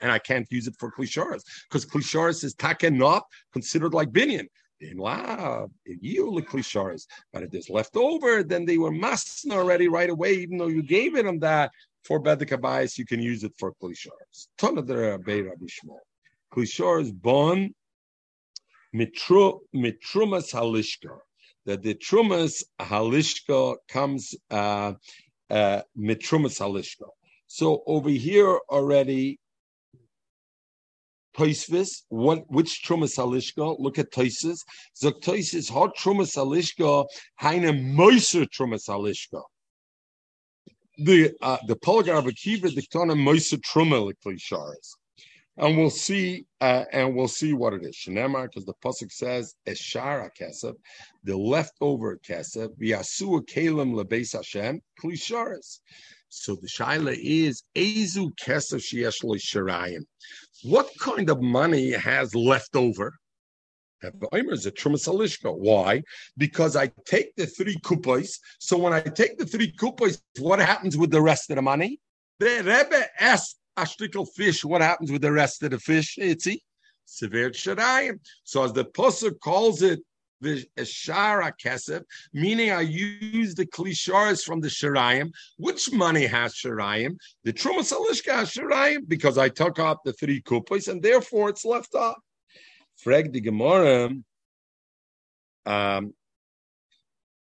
and 0.00 0.12
I 0.12 0.18
can't 0.18 0.46
use 0.50 0.66
it 0.66 0.74
for 0.78 0.90
klisharis 0.92 1.42
because 1.68 1.86
klisharis 1.86 2.44
is 2.44 2.54
taken 2.54 2.98
not 2.98 3.24
considered 3.52 3.94
like 3.94 4.10
binyan. 4.10 4.46
In 4.82 4.96
lab, 4.96 5.70
in 5.84 5.98
you 6.00 6.24
klisharis, 6.48 7.04
but 7.34 7.42
if 7.42 7.50
there's 7.50 7.68
left 7.68 7.96
over, 7.96 8.42
then 8.42 8.64
they 8.64 8.78
were 8.78 8.90
masna 8.90 9.52
already 9.52 9.88
right 9.88 10.08
away, 10.08 10.32
even 10.32 10.56
though 10.56 10.68
you 10.68 10.82
gave 10.82 11.16
it 11.16 11.26
them 11.26 11.38
that 11.40 11.70
for 12.04 12.22
bedek 12.22 12.98
you 12.98 13.04
can 13.04 13.20
use 13.20 13.44
it 13.44 13.52
for 13.58 13.74
klisharis. 13.82 14.48
Ton 14.58 14.78
of 14.78 14.86
the 14.86 14.96
Rabbi 14.96 15.42
Shmuel. 15.42 15.98
Klisharis 16.52 17.12
bon 17.12 17.74
mitrumas 18.94 20.52
halishka. 20.52 21.18
That 21.66 21.82
the 21.82 21.94
trumas 21.94 22.64
halishka 22.80 23.76
comes 23.88 24.34
uh, 24.50 24.94
mitrumas 25.50 26.58
halishka. 26.60 27.08
So 27.46 27.82
over 27.86 28.10
here 28.10 28.58
already, 28.68 29.38
Toisvis, 31.36 32.02
what 32.08 32.44
which 32.48 32.82
trumas 32.84 33.16
halishka? 33.16 33.78
Look 33.78 33.98
at 33.98 34.12
Toisvis. 34.12 34.60
Zok 35.02 35.22
Toisvis 35.22 35.70
hot 35.70 35.96
trumas 35.96 36.36
halishka, 36.36 37.06
heine 37.40 37.94
moiser 37.96 38.46
trumas 38.46 38.88
halishka. 38.88 39.42
The 40.98 41.32
uh, 41.40 41.58
the 41.66 41.76
Polgar 41.76 42.18
of 42.18 42.24
Akiva 42.26 42.68
diktana 42.68 43.14
moiser 43.16 43.60
truma 43.60 44.12
sharis 44.24 44.96
and 45.60 45.76
we'll 45.76 45.90
see 45.90 46.46
uh, 46.60 46.84
and 46.90 47.14
we'll 47.14 47.28
see 47.28 47.52
what 47.52 47.74
it 47.74 47.84
is. 47.84 47.94
Shnemar, 47.94 48.48
because 48.48 48.64
the 48.64 48.74
pasuk 48.82 49.12
says 49.12 49.54
eshara 49.66 50.30
kesef, 50.38 50.74
the 51.24 51.36
leftover 51.36 52.18
kesef, 52.26 52.70
v'yasu 52.80 53.46
kalim 53.46 53.94
lebeis 53.94 54.32
Hashem 54.32 54.80
klisharis. 55.02 55.80
So 56.30 56.54
the 56.54 56.66
shaila 56.66 57.16
is 57.20 57.62
ezu 57.76 58.30
kesef 58.42 58.80
sheyesh 58.80 59.22
shirayim. 59.22 60.04
What 60.62 60.88
kind 60.98 61.28
of 61.28 61.42
money 61.42 61.92
has 61.92 62.34
left 62.34 62.74
over? 62.74 63.14
Why? 64.02 66.02
Because 66.38 66.74
I 66.74 66.90
take 67.04 67.36
the 67.36 67.46
three 67.46 67.76
kupos. 67.76 68.38
So 68.58 68.78
when 68.78 68.94
I 68.94 69.00
take 69.00 69.36
the 69.36 69.44
three 69.44 69.72
kupos, 69.72 70.22
what 70.38 70.58
happens 70.58 70.96
with 70.96 71.10
the 71.10 71.20
rest 71.20 71.50
of 71.50 71.56
the 71.56 71.62
money? 71.62 72.00
The 72.38 72.62
Rebbe 72.64 73.04
asked 73.18 73.59
a 73.82 73.84
shtickle 73.84 74.28
fish, 74.28 74.64
what 74.64 74.80
happens 74.80 75.10
with 75.10 75.22
the 75.22 75.32
rest 75.32 75.62
of 75.62 75.70
the 75.70 75.78
fish? 75.78 76.16
Itzi, 76.20 76.58
severe 77.04 77.50
sharayim. 77.50 78.20
So 78.44 78.64
as 78.64 78.72
the 78.72 78.84
pasuk 78.84 79.40
calls 79.40 79.82
it, 79.82 80.00
the 80.40 80.66
shara 80.78 81.52
kesef, 81.62 82.02
meaning 82.32 82.70
I 82.70 82.80
use 82.80 83.54
the 83.54 83.66
klisharis 83.66 84.42
from 84.42 84.60
the 84.60 84.68
shirayim. 84.68 85.30
Which 85.58 85.92
money 85.92 86.26
has 86.26 86.54
shirayim? 86.54 87.16
The 87.44 87.52
trumas 87.52 87.92
alishka 87.92 88.32
has 88.32 88.50
shirayim 88.50 89.08
because 89.08 89.38
I 89.38 89.48
took 89.48 89.78
out 89.78 90.02
the 90.04 90.12
three 90.14 90.40
kupos 90.40 90.88
and 90.88 91.02
therefore 91.02 91.50
it's 91.50 91.64
left 91.64 91.94
off. 91.94 92.16
Frag 92.96 93.32
the 93.32 93.40
Gemara. 93.40 94.10
Um, 95.66 96.14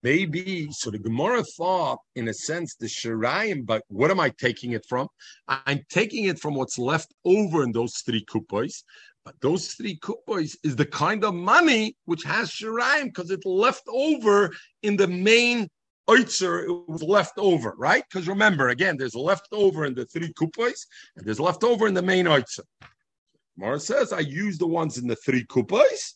Maybe 0.06 0.68
so. 0.70 0.92
The 0.92 1.00
Gemara 1.00 1.44
thought, 1.58 1.98
in 2.16 2.28
a 2.28 2.34
sense, 2.34 2.76
the 2.76 2.86
Shirayim, 2.86 3.66
but 3.66 3.82
what 3.88 4.12
am 4.12 4.20
I 4.20 4.30
taking 4.30 4.74
it 4.74 4.86
from? 4.88 5.08
I'm 5.48 5.82
taking 5.90 6.26
it 6.26 6.38
from 6.38 6.54
what's 6.54 6.78
left 6.78 7.12
over 7.26 7.64
in 7.64 7.72
those 7.72 7.96
three 8.06 8.24
kupos. 8.24 8.84
But 9.24 9.34
those 9.42 9.70
three 9.70 9.98
kupos 9.98 10.58
is 10.64 10.76
the 10.76 10.86
kind 10.86 11.24
of 11.24 11.34
money 11.34 11.98
which 12.06 12.22
has 12.22 12.52
shiraim 12.52 13.06
because 13.06 13.32
it's 13.32 13.48
left 13.48 13.82
over 13.88 14.52
in 14.84 14.96
the 14.96 15.08
main 15.08 15.68
oitzer. 16.08 16.66
It 16.66 16.88
was 16.88 17.02
left 17.02 17.40
over, 17.40 17.74
right? 17.76 18.04
Because 18.08 18.28
remember, 18.28 18.70
again, 18.70 18.98
there's 18.98 19.16
left 19.16 19.48
over 19.52 19.86
in 19.86 19.96
the 19.96 20.06
three 20.06 20.32
kupos 20.34 20.82
and 21.18 21.26
there's 21.26 21.40
left 21.40 21.64
over 21.64 21.88
in 21.88 21.96
the 21.96 22.04
main 22.04 22.28
oitzer. 22.28 22.66
Mara 23.58 23.80
says, 23.80 24.14
I 24.14 24.20
use 24.20 24.60
the 24.60 24.68
ones 24.68 25.00
in 25.00 25.08
the 25.08 25.16
three 25.16 25.46
kupos. 25.46 26.14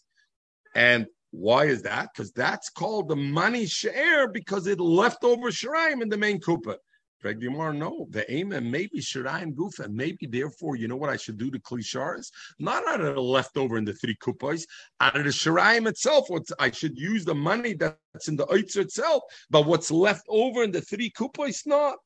And 0.75 1.07
why 1.31 1.65
is 1.65 1.81
that? 1.83 2.09
Because 2.13 2.31
that's 2.31 2.69
called 2.69 3.07
the 3.07 3.15
money 3.15 3.65
share 3.65 4.27
because 4.27 4.67
it 4.67 4.79
left 4.79 5.23
over 5.23 5.51
shiraim 5.51 6.01
in 6.01 6.09
the 6.09 6.17
main 6.17 6.39
kupa. 6.39 6.77
Greg 7.21 7.41
Gemara, 7.41 7.73
no, 7.73 8.07
the 8.11 8.29
aim 8.31 8.53
and 8.53 8.71
maybe 8.71 8.99
Shirayim 8.99 9.53
Gufa, 9.53 9.89
maybe 9.89 10.25
therefore, 10.25 10.77
you 10.77 10.87
know 10.87 10.95
what 10.95 11.09
I 11.09 11.17
should 11.17 11.37
do 11.37 11.51
to 11.51 11.59
Klisharis? 11.59 12.31
Not 12.59 12.87
out 12.87 13.01
of 13.01 13.15
the 13.15 13.21
leftover 13.21 13.77
in 13.77 13.83
the 13.83 13.93
three 13.93 14.15
kupas, 14.15 14.63
out 15.01 15.17
of 15.17 15.25
the 15.25 15.29
Shirayim 15.29 15.87
itself. 15.87 16.29
What 16.29 16.43
I 16.59 16.71
should 16.71 16.97
use 16.97 17.25
the 17.25 17.35
money 17.35 17.73
that's 17.73 18.29
in 18.29 18.37
the 18.37 18.45
Oitzer 18.45 18.81
itself, 18.81 19.23
but 19.49 19.65
what's 19.65 19.91
left 19.91 20.25
over 20.29 20.63
in 20.63 20.71
the 20.71 20.81
three 20.81 21.11
kupas, 21.11 21.67
not. 21.67 21.97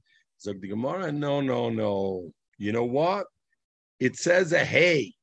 Zog 0.41 0.59
the 0.61 0.69
Gemara, 0.69 1.11
no, 1.11 1.41
no, 1.41 1.69
no. 1.69 2.31
You 2.57 2.71
know 2.71 2.85
what? 2.85 3.27
It 3.99 4.15
says 4.15 4.51
a 4.51 4.65
hey. 4.65 5.13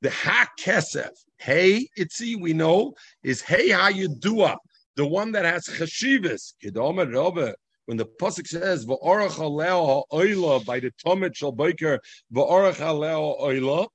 The 0.00 0.10
ha 0.10 0.48
kesef. 0.60 1.10
Hey, 1.38 1.88
itzi, 1.98 2.40
we 2.40 2.52
know, 2.52 2.94
is 3.22 3.42
hey 3.42 3.72
up. 3.72 4.58
The 4.96 5.06
one 5.06 5.32
that 5.32 5.44
has 5.44 5.66
chashivas. 5.66 6.54
Kedoma 6.62 7.12
Robert 7.12 7.56
when 7.88 7.96
the 7.96 8.04
pasuk 8.04 8.46
says 8.46 8.84
"Va'orach 8.84 9.38
aleo 9.38 10.04
oila" 10.12 10.62
by 10.66 10.78
the 10.78 10.92
Tomet 11.02 11.34
Shal 11.34 11.52
Baker, 11.52 11.98
"Va'orach 12.34 12.74
aleo 12.74 13.40
oila," 13.40 13.88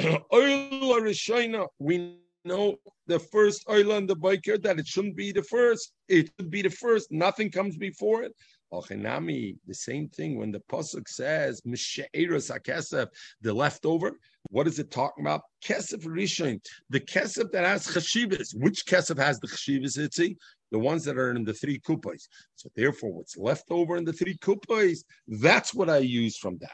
oila 0.00 1.00
rishayna. 1.02 1.66
We 1.78 2.16
know 2.46 2.76
the 3.06 3.18
first 3.18 3.66
oila 3.66 3.98
in 3.98 4.06
the 4.06 4.16
Baker 4.16 4.56
that 4.56 4.78
it 4.78 4.86
shouldn't 4.86 5.16
be 5.16 5.32
the 5.32 5.42
first. 5.42 5.92
It 6.08 6.30
should 6.38 6.50
be 6.50 6.62
the 6.62 6.70
first. 6.70 7.12
Nothing 7.12 7.50
comes 7.50 7.76
before 7.76 8.22
it. 8.22 8.32
Ochenami, 8.72 9.58
the 9.66 9.74
same 9.74 10.08
thing 10.08 10.38
when 10.38 10.50
the 10.50 10.60
pasuk 10.60 11.06
says 11.06 11.60
"Mishe'eros 11.66 12.50
hakesef," 12.50 13.08
the 13.42 13.52
leftover. 13.52 14.18
What 14.50 14.66
is 14.66 14.78
it 14.78 14.90
talking 14.90 15.24
about? 15.24 15.42
Kesef 15.64 16.04
rishon, 16.04 16.60
the 16.90 17.00
kesef 17.00 17.50
that 17.52 17.64
has 17.64 17.86
chashivas. 17.86 18.54
Which 18.54 18.84
kesef 18.86 19.18
has 19.18 19.38
the 19.40 19.48
chashivas? 19.48 19.98
Itzi 19.98 20.36
the 20.72 20.78
ones 20.78 21.04
that 21.04 21.16
are 21.16 21.30
in 21.30 21.44
the 21.44 21.52
three 21.52 21.78
kupais. 21.78 22.28
So 22.56 22.68
therefore, 22.74 23.12
what's 23.12 23.36
left 23.36 23.64
over 23.70 23.96
in 23.96 24.04
the 24.04 24.12
three 24.12 24.36
kupais, 24.38 25.04
that's 25.28 25.74
what 25.74 25.88
I 25.88 25.98
use 25.98 26.36
from 26.36 26.58
that. 26.58 26.70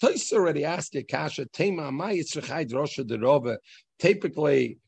Tais 0.00 0.32
already 0.32 0.64
asked 0.64 0.94
you, 0.94 1.04
Kasha, 1.04 1.46
Tema, 1.46 1.90
Typically, 3.98 4.78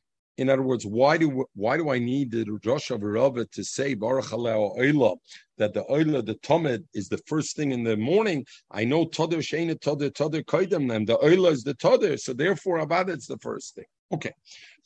in 0.41 0.49
other 0.49 0.63
words, 0.63 0.87
why 0.87 1.19
do 1.19 1.45
why 1.55 1.77
do 1.77 1.91
I 1.91 1.99
need 1.99 2.31
the 2.31 2.47
Rosh 2.65 2.91
of 2.91 3.03
to 3.51 3.63
say 3.63 3.93
Baruch 3.93 4.25
Oila 4.25 5.19
that 5.59 5.75
the 5.75 5.85
Oila, 5.85 6.25
the 6.25 6.35
Tomed, 6.37 6.83
is 6.95 7.11
the 7.11 7.21
first 7.27 7.57
thing 7.57 7.73
in 7.73 7.85
the 7.85 7.95
morning? 7.99 8.47
I 8.71 8.85
know 8.85 9.05
Toder 9.05 9.43
Sheina 9.43 9.79
Toder 9.79 10.11
Toder 10.11 10.43
Koidem 10.43 10.89
them. 10.89 11.05
The 11.05 11.19
Oila 11.19 11.53
is 11.53 11.63
the 11.63 11.75
Toder, 11.75 12.19
so 12.19 12.33
therefore 12.33 12.79
Avad 12.79 13.11
it's 13.11 13.27
the 13.27 13.37
first 13.37 13.75
thing. 13.75 13.85
Okay, 14.13 14.33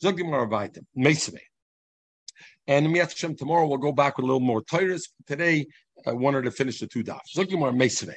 Zogim 0.03 0.29
Arvaitim 0.29 0.85
Mesve. 0.93 1.39
And 2.67 2.87
Miat 2.87 3.37
tomorrow 3.37 3.65
we'll 3.65 3.77
go 3.77 3.93
back 3.93 4.17
with 4.17 4.25
a 4.25 4.27
little 4.27 4.41
more 4.41 4.61
Tyrus. 4.61 5.07
Today, 5.25 5.67
I 6.05 6.11
wanted 6.11 6.41
to 6.43 6.51
finish 6.51 6.81
the 6.81 6.87
two 6.87 7.03
dafs. 7.03 7.37
Looking 7.37 7.59
more 7.59 7.71
Mesave. 7.71 8.15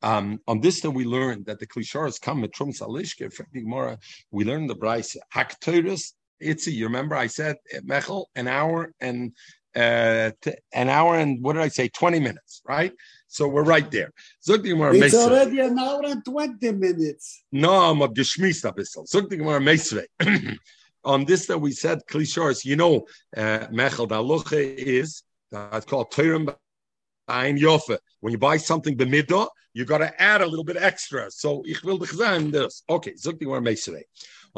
Um, 0.00 0.40
on 0.46 0.60
this, 0.60 0.80
then 0.80 0.94
we 0.94 1.04
learned 1.04 1.46
that 1.46 1.58
the 1.58 1.66
klisharas 1.66 2.20
come 2.20 2.46
Trum 2.54 2.72
Salishke. 2.72 3.30
Gemara, 3.52 3.98
we 4.30 4.44
learned 4.44 4.70
the 4.70 4.76
Bryce 4.76 5.16
Haktoris. 5.34 6.12
Itzi, 6.42 6.72
you 6.72 6.86
remember 6.86 7.14
I 7.16 7.26
said 7.26 7.56
Mechel 7.84 8.26
an 8.34 8.48
hour 8.48 8.92
and 9.00 9.32
uh, 9.74 10.30
t- 10.40 10.54
an 10.72 10.88
hour 10.88 11.16
and 11.16 11.42
what 11.42 11.54
did 11.54 11.62
I 11.62 11.68
say? 11.68 11.88
Twenty 11.88 12.20
minutes, 12.20 12.62
right? 12.66 12.92
So 13.26 13.46
we're 13.46 13.64
right 13.64 13.90
there. 13.90 14.10
It's 14.40 15.14
already 15.14 15.60
an 15.60 15.78
hour 15.78 16.00
and 16.04 16.24
twenty 16.24 16.72
minutes. 16.72 17.44
No, 17.52 17.72
I'm 17.72 18.02
a 18.02 18.08
geschmiest 18.08 18.68
a 18.68 18.72
bissel. 18.72 19.06
Zog 19.06 19.30
Gemara 19.30 19.60
on 21.04 21.24
this 21.24 21.46
that 21.46 21.60
we 21.60 21.72
said 21.72 22.00
klishars, 22.10 22.64
you 22.64 22.76
know, 22.76 23.06
uh, 23.36 23.66
mechel 23.70 24.08
daluche 24.08 24.74
is 24.76 25.22
that's 25.50 25.86
called 25.86 26.10
Turim 26.10 26.54
Ein 27.28 27.58
Yofe. 27.58 27.98
When 28.20 28.32
you 28.32 28.38
buy 28.38 28.56
something 28.56 28.96
b'midah, 28.96 29.48
you 29.74 29.84
got 29.84 29.98
to 29.98 30.20
add 30.20 30.40
a 30.40 30.46
little 30.46 30.64
bit 30.64 30.76
extra. 30.76 31.30
So 31.30 31.62
ich 31.66 31.82
will 31.84 31.98
dich 31.98 32.10
this. 32.50 32.82
Okay, 32.88 33.12
zukti 33.12 33.46
war 33.46 33.60
meisere. 33.60 34.02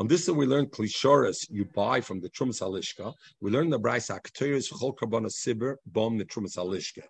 On 0.00 0.06
this 0.06 0.24
that 0.24 0.32
we 0.32 0.46
learn 0.46 0.64
klishoris 0.64 1.46
you 1.50 1.66
buy 1.66 2.00
from 2.00 2.22
the 2.22 2.30
Trumas 2.30 2.62
Halishka. 2.62 3.12
We 3.42 3.50
learn 3.50 3.68
the 3.68 3.78
Bryce 3.78 4.08
Akteris 4.08 4.72
Chol 4.72 4.96
Karbana 4.96 5.26
Sibir 5.26 5.76
Bom 5.84 6.16
the 6.16 6.24
Trumas 6.24 6.56
Halishka. 6.56 7.02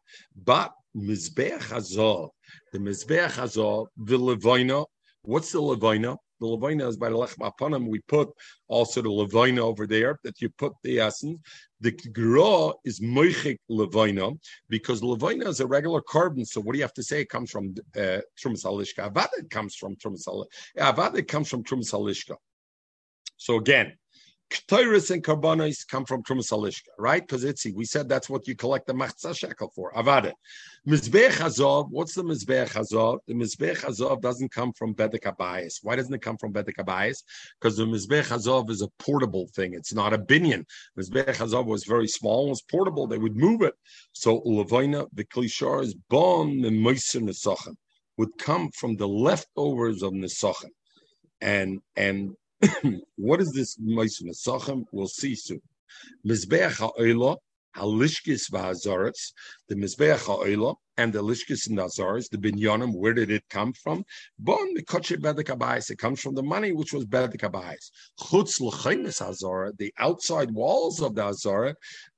But 0.45 0.73
Mizbeach 0.97 1.71
Hazor, 1.71 2.27
the 2.73 2.79
Mizbeach 2.81 3.37
Hazor, 3.37 3.85
the 3.97 4.19
Levina. 4.19 4.85
What's 5.23 5.53
the 5.53 5.61
Levina? 5.61 6.17
The 6.41 6.47
levina 6.47 6.89
is 6.89 6.97
by 6.97 7.11
the 7.11 7.17
lechem 7.17 7.49
apanim. 7.49 7.87
We 7.87 8.01
put 8.09 8.31
also 8.67 9.03
the 9.03 9.11
levina 9.11 9.61
over 9.61 9.87
there 9.87 10.19
that 10.25 10.41
you 10.41 10.49
put 10.49 10.73
the 10.83 10.99
essence. 10.99 11.39
The 11.81 11.93
gra 11.93 12.73
is 12.85 12.99
moichik 12.99 13.59
levina 13.69 14.33
because 14.69 15.03
levina 15.03 15.49
is 15.49 15.61
a 15.61 15.67
regular 15.67 16.01
carbon. 16.01 16.45
So 16.47 16.61
what 16.63 16.73
do 16.73 16.79
you 16.79 16.85
have 16.85 16.95
to 16.95 17.03
say? 17.03 17.21
It 17.21 17.29
comes 17.29 17.51
from 17.51 17.75
uh, 17.95 18.21
trumas 18.43 18.65
halishka. 18.65 19.13
Avada 19.13 19.49
comes 19.51 19.77
from 19.77 19.97
trumas 19.97 20.27
Avada 20.79 21.29
comes 21.29 21.49
from 21.51 21.63
trumas 21.63 21.93
halishka. 21.93 22.37
So 23.41 23.57
again, 23.57 23.95
Ketores 24.51 25.11
and 25.11 25.25
Karbanos 25.25 25.89
come 25.89 26.05
from 26.05 26.23
Trumas 26.23 26.53
Alishka, 26.53 26.91
right? 26.99 27.27
Because 27.27 27.43
it's 27.43 27.65
we 27.75 27.87
said 27.87 28.07
that's 28.07 28.29
what 28.29 28.47
you 28.47 28.55
collect 28.55 28.87
the 28.87 28.93
Machzah 28.93 29.35
shekel 29.35 29.73
for. 29.75 29.93
Avada. 29.95 30.33
Mizbech 30.87 31.31
Hazov, 31.31 31.89
what's 31.89 32.15
the 32.15 32.23
Mizbech 32.23 32.69
Hazov? 32.69 33.21
The 33.27 33.33
Mizbech 33.33 33.79
Hazov 33.79 34.21
doesn't 34.21 34.53
come 34.53 34.75
from 34.75 34.95
Bedek 34.95 35.23
Abayis. 35.23 35.79
Why 35.83 35.97
doesn't 35.97 36.13
it 36.13 36.21
come 36.21 36.37
from 36.37 36.53
Bedek 36.53 36.77
Abayis? 36.79 37.23
Because 37.59 37.79
the 37.79 37.87
Mizbech 37.87 38.25
Hazov 38.25 38.69
is 38.69 38.83
a 38.83 38.89
portable 38.99 39.47
thing. 39.55 39.73
It's 39.73 39.95
not 39.95 40.13
a 40.13 40.19
binyan. 40.19 40.67
Mizbech 40.99 41.37
Hazov 41.37 41.65
was 41.65 41.85
very 41.85 42.09
small 42.09 42.43
and 42.43 42.51
was 42.51 42.63
portable. 42.63 43.07
They 43.07 43.19
would 43.19 43.37
move 43.37 43.63
it. 43.63 43.75
So 44.13 44.43
Levina, 44.43 45.07
the 45.15 45.25
Klishar 45.25 45.83
is 45.83 45.95
Bon 46.11 46.61
the 46.61 46.69
Meiser 46.69 47.23
Nesachem, 47.23 47.77
would 48.19 48.37
come 48.37 48.71
from 48.73 48.97
the 48.97 49.09
leftovers 49.09 50.03
of 50.03 50.13
Nesachem. 50.13 50.71
And 51.41 51.81
and 51.97 52.35
what 53.17 53.41
is 53.41 53.53
this 53.53 53.77
Moshe 53.79 54.23
Nesachem? 54.23 54.85
We'll 54.93 55.09
see 55.09 55.35
soon. 55.35 55.63
Mizbeach 56.27 56.79
ha'oila, 56.79 57.37
halishkis 57.77 58.51
v'hazaretz, 58.51 59.33
the 59.69 59.75
Mizbeach 59.75 60.27
ha'oila, 60.27 60.75
and 61.01 61.15
the 61.15 61.23
lishkis 61.23 61.67
and 61.69 61.79
the 61.79 62.29
the 62.31 62.37
binyanim, 62.37 62.95
where 62.95 63.15
did 63.15 63.31
it 63.31 63.43
come 63.49 63.73
from? 63.73 64.05
Bon 64.39 64.75
the 64.75 64.83
mikotche 64.83 65.17
bedek 65.19 65.91
It 65.91 65.99
comes 65.99 66.21
from 66.21 66.35
the 66.35 66.43
money 66.43 66.73
which 66.73 66.93
was 66.93 67.07
bedek 67.07 67.41
abayis. 67.41 67.91
Chutz 68.21 68.61
l'chaynis 68.61 69.23
hazara, 69.23 69.75
the 69.79 69.95
outside 69.99 70.51
walls 70.51 71.01
of 71.01 71.15
the 71.15 71.23
hazara, 71.23 71.75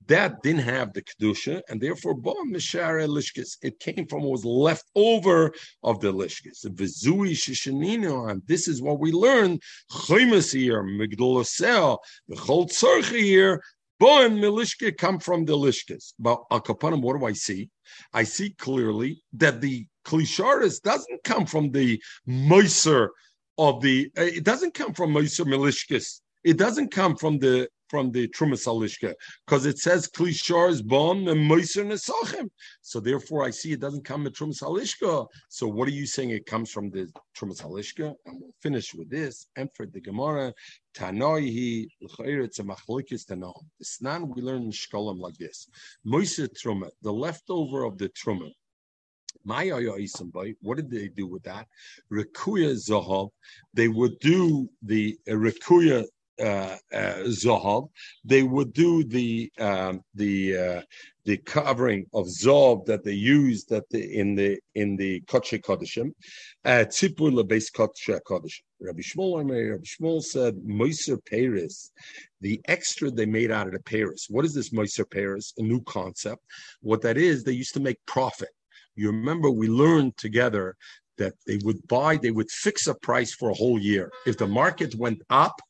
that 0.08 0.42
didn't 0.42 0.62
have 0.62 0.92
the 0.94 1.02
kedusha, 1.02 1.62
and 1.68 1.80
therefore 1.80 2.14
bon 2.14 2.52
mishare 2.52 3.06
lishkis. 3.06 3.56
It 3.62 3.78
came 3.78 4.06
from 4.06 4.22
what 4.22 4.32
was 4.32 4.44
left 4.44 4.86
over 4.96 5.52
of 5.84 6.00
the 6.00 6.12
lishkis. 6.12 6.64
V'zui 6.64 7.32
shishanino, 7.32 8.30
and 8.30 8.42
this 8.46 8.66
is 8.66 8.82
what 8.82 8.98
we 8.98 9.12
learned. 9.12 9.62
Chaymis 9.92 10.52
here, 10.52 10.82
migdolosel, 10.82 11.98
the 12.26 12.34
chol 12.34 13.04
here. 13.04 13.62
Bon 14.02 14.36
milishka 14.36 14.98
come 14.98 15.20
from 15.20 15.44
the 15.44 15.52
lishkis. 15.52 16.14
But 16.18 16.42
al 16.50 16.58
what 16.58 17.20
do 17.20 17.24
I 17.24 17.34
see? 17.34 17.70
I 18.12 18.24
see 18.24 18.50
clearly 18.50 19.22
that 19.34 19.60
the 19.60 19.86
klisharis 20.04 20.82
doesn't 20.82 21.22
come 21.22 21.46
from 21.46 21.70
the 21.70 22.02
moiser 22.28 23.10
of 23.58 23.80
the, 23.80 24.10
uh, 24.18 24.22
it 24.22 24.42
doesn't 24.42 24.74
come 24.74 24.92
from 24.92 25.12
moiser 25.12 25.44
milishkis. 25.44 26.20
It 26.44 26.59
doesn't 26.59 26.90
come 26.90 27.16
from 27.16 27.38
the 27.38 27.68
from 27.88 28.11
the 28.11 28.26
Trumas 28.28 28.66
Alishka 28.66 29.14
because 29.46 29.66
it 29.66 29.78
says 29.78 30.09
Klishar 30.09 30.70
is 30.70 30.81
bon 30.81 31.28
and 31.28 31.40
Moiser 31.48 31.85
Nesachim. 31.85 32.48
So 32.81 33.00
therefore, 33.00 33.44
I 33.44 33.50
see 33.50 33.72
it 33.72 33.81
doesn't 33.81 34.07
come 34.07 34.24
with 34.24 34.35
Trumas 34.35 34.62
Alishka. 34.62 35.26
So 35.50 35.68
what 35.68 35.87
are 35.88 35.92
you 35.92 36.07
saying? 36.07 36.31
It 36.31 36.46
comes 36.46 36.70
from 36.70 36.90
the 36.90 37.07
Trumas 37.37 37.62
Alishka, 37.62 38.14
and 38.24 38.40
we'll 38.40 38.55
finish 38.61 38.94
with 38.94 39.11
this. 39.11 39.46
And 39.57 39.68
for 39.74 39.85
the 39.87 40.00
Gemara, 40.00 40.55
Tanoihi 40.94 41.87
L'chayretz 42.00 42.61
Machlikis 42.61 43.26
Tanah. 43.26 43.52
The 43.78 43.85
Snan 43.85 44.35
we 44.35 44.40
learn 44.40 44.62
in 44.62 44.70
Shkolim 44.72 45.20
like 45.20 45.37
this: 45.37 45.68
Moiser 46.07 46.48
Truma, 46.48 46.88
the 47.02 47.12
leftover 47.12 47.85
of 47.85 47.98
the 47.98 48.09
Truma. 48.09 48.50
What 49.44 50.76
did 50.76 50.90
they 50.90 51.09
do 51.09 51.26
with 51.26 51.42
that? 51.42 51.66
Rekuya 52.11 52.74
Zahav. 52.74 53.31
They 53.74 53.88
would 53.88 54.18
do 54.20 54.68
the 54.83 55.18
uh, 55.28 55.33
Rekuya 55.33 56.05
uh, 56.40 56.76
uh. 56.92 57.80
They 58.24 58.42
would 58.42 58.72
do 58.72 59.04
the 59.04 59.50
um, 59.58 60.00
the 60.14 60.56
uh, 60.56 60.82
the 61.24 61.36
covering 61.38 62.06
of 62.12 62.26
zov 62.26 62.84
that 62.86 63.04
they 63.04 63.12
used 63.12 63.68
that 63.68 63.88
the, 63.90 64.18
in 64.18 64.34
the 64.34 64.58
in 64.74 64.96
the 64.96 65.20
kodesh 65.22 65.60
kodeshim, 65.60 66.12
uh, 66.64 66.84
tzipur 66.88 67.32
lebase 67.32 67.70
kodesh 67.72 68.20
kodeshim. 68.26 68.62
Rabbi 68.80 69.00
Shmuel, 69.00 69.70
Rabbi 69.70 69.84
Shmuel 69.84 70.22
said 70.22 70.56
moiser 70.56 71.18
Paris, 71.24 71.92
the 72.40 72.60
extra 72.66 73.10
they 73.10 73.26
made 73.26 73.52
out 73.52 73.68
of 73.68 73.74
the 73.74 73.80
Paris. 73.80 74.26
What 74.28 74.44
is 74.44 74.54
this 74.54 74.70
moiser 74.70 75.08
Paris? 75.08 75.52
A 75.58 75.62
new 75.62 75.80
concept. 75.82 76.42
What 76.80 77.02
that 77.02 77.16
is, 77.16 77.44
they 77.44 77.52
used 77.52 77.74
to 77.74 77.80
make 77.80 77.98
profit. 78.06 78.48
You 78.96 79.08
remember 79.08 79.50
we 79.50 79.68
learned 79.68 80.16
together 80.16 80.76
that 81.18 81.34
they 81.46 81.58
would 81.64 81.86
buy, 81.86 82.16
they 82.16 82.30
would 82.30 82.50
fix 82.50 82.86
a 82.88 82.94
price 82.94 83.32
for 83.32 83.50
a 83.50 83.54
whole 83.54 83.78
year. 83.78 84.10
If 84.26 84.38
the 84.38 84.46
market 84.46 84.94
went 84.96 85.22
up, 85.30 85.60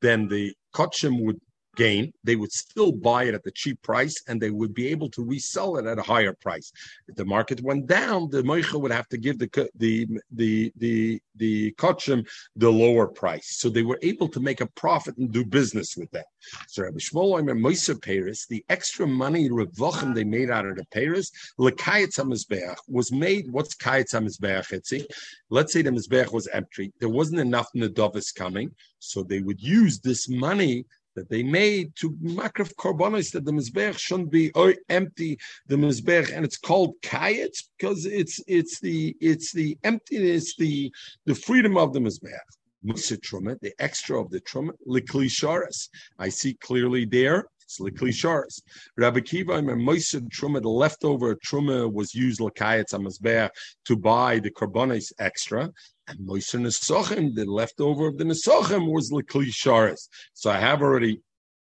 then 0.00 0.28
the 0.28 0.54
Kotchim 0.74 1.24
would 1.24 1.38
gain, 1.78 2.12
they 2.24 2.36
would 2.36 2.52
still 2.52 2.92
buy 2.92 3.22
it 3.28 3.34
at 3.38 3.44
the 3.44 3.52
cheap 3.60 3.80
price 3.82 4.16
and 4.26 4.36
they 4.38 4.50
would 4.58 4.74
be 4.74 4.88
able 4.88 5.08
to 5.10 5.24
resell 5.24 5.76
it 5.78 5.86
at 5.86 6.02
a 6.02 6.08
higher 6.14 6.34
price. 6.46 6.68
If 7.08 7.14
the 7.14 7.24
market 7.36 7.62
went 7.62 7.86
down, 7.86 8.28
the 8.30 8.42
Moicha 8.42 8.78
would 8.82 8.96
have 8.98 9.08
to 9.08 9.18
give 9.24 9.38
the 9.38 9.48
the 9.84 9.94
the 10.40 10.72
the 10.76 11.22
the 11.36 11.72
Kotchim 11.82 12.20
the 12.56 12.70
lower 12.84 13.06
price. 13.22 13.48
So 13.60 13.66
they 13.68 13.86
were 13.90 14.00
able 14.02 14.28
to 14.34 14.40
make 14.48 14.60
a 14.60 14.72
profit 14.82 15.16
and 15.18 15.30
do 15.32 15.44
business 15.58 15.96
with 15.96 16.10
that. 16.10 16.26
So 16.66 16.82
Rabbi 16.82 16.98
Shmuel 16.98 17.38
Omer 17.38 17.54
Moisa 17.54 17.94
Paris, 18.08 18.46
the 18.46 18.64
extra 18.76 19.06
money 19.06 19.48
Revachim 19.48 20.14
they 20.14 20.24
made 20.24 20.50
out 20.50 20.66
of 20.66 20.76
the 20.76 20.86
Paris, 20.92 21.30
Lekayetz 21.58 22.16
HaMizbeach, 22.18 22.76
was 22.88 23.12
made, 23.12 23.44
what's 23.50 23.74
Kayetz 23.74 24.12
HaMizbeach, 24.14 25.06
Let's 25.50 25.72
say 25.72 25.82
the 25.82 25.90
Mizbeach 25.90 26.32
was 26.32 26.46
empty. 26.48 26.92
There 27.00 27.08
wasn't 27.08 27.40
enough 27.40 27.68
Nadavis 27.74 28.34
coming. 28.34 28.74
So 28.98 29.22
they 29.22 29.40
would 29.40 29.60
use 29.60 30.00
this 30.00 30.28
money 30.28 30.84
that 31.18 31.28
they 31.28 31.42
made 31.42 31.94
to 31.96 32.10
makraf 32.38 32.72
korbanos 32.76 33.32
that 33.32 33.44
the 33.44 33.52
mizbech 33.52 33.98
shouldn't 33.98 34.30
be 34.30 34.52
empty 34.88 35.38
the 35.66 35.76
mizbech 35.76 36.32
and 36.34 36.44
it's 36.44 36.60
called 36.68 36.94
kayetz 37.02 37.64
because 37.76 38.06
it's 38.06 38.40
it's 38.46 38.80
the 38.80 39.16
it's 39.20 39.52
the 39.52 39.76
emptiness 39.84 40.56
the 40.56 40.92
the 41.26 41.34
freedom 41.34 41.76
of 41.76 41.92
the 41.92 42.00
mizbech 42.00 42.48
Musa 42.84 43.16
the 43.16 43.72
extra 43.80 44.20
of 44.20 44.30
the 44.30 44.40
Truma, 44.40 44.70
Likli 44.86 45.26
Sharis. 45.26 45.88
I 46.18 46.28
see 46.28 46.54
clearly 46.54 47.04
there, 47.04 47.46
it's 47.62 47.80
Likli 47.80 48.10
Sharis. 48.10 48.62
Rabbi 48.96 49.20
Kiva, 49.20 49.60
Musa 49.60 50.20
Truma, 50.20 50.62
the 50.62 50.68
leftover 50.68 51.34
Truma 51.36 51.92
was 51.92 52.14
used 52.14 52.40
Lakayat 52.40 52.94
Amazbeah 52.94 53.50
to 53.84 53.96
buy 53.96 54.38
the 54.38 54.50
Karbonis 54.50 55.12
extra. 55.18 55.70
And 56.08 56.18
Moshe 56.20 56.58
Nesachim, 56.58 57.34
the 57.34 57.44
leftover 57.44 58.06
of 58.06 58.16
the 58.16 58.24
Nesachim 58.24 58.90
was 58.90 59.12
Likli 59.12 59.48
Sharis. 59.48 60.08
So 60.32 60.50
I 60.50 60.58
have 60.58 60.80
already 60.80 61.20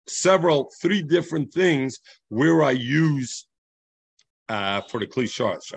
several, 0.07 0.71
three 0.81 1.01
different 1.01 1.53
things 1.53 1.99
where 2.27 2.61
I 2.61 2.71
use 2.71 3.47
uh, 4.49 4.81
for 4.89 4.99
the 4.99 5.07
klishas. 5.07 5.71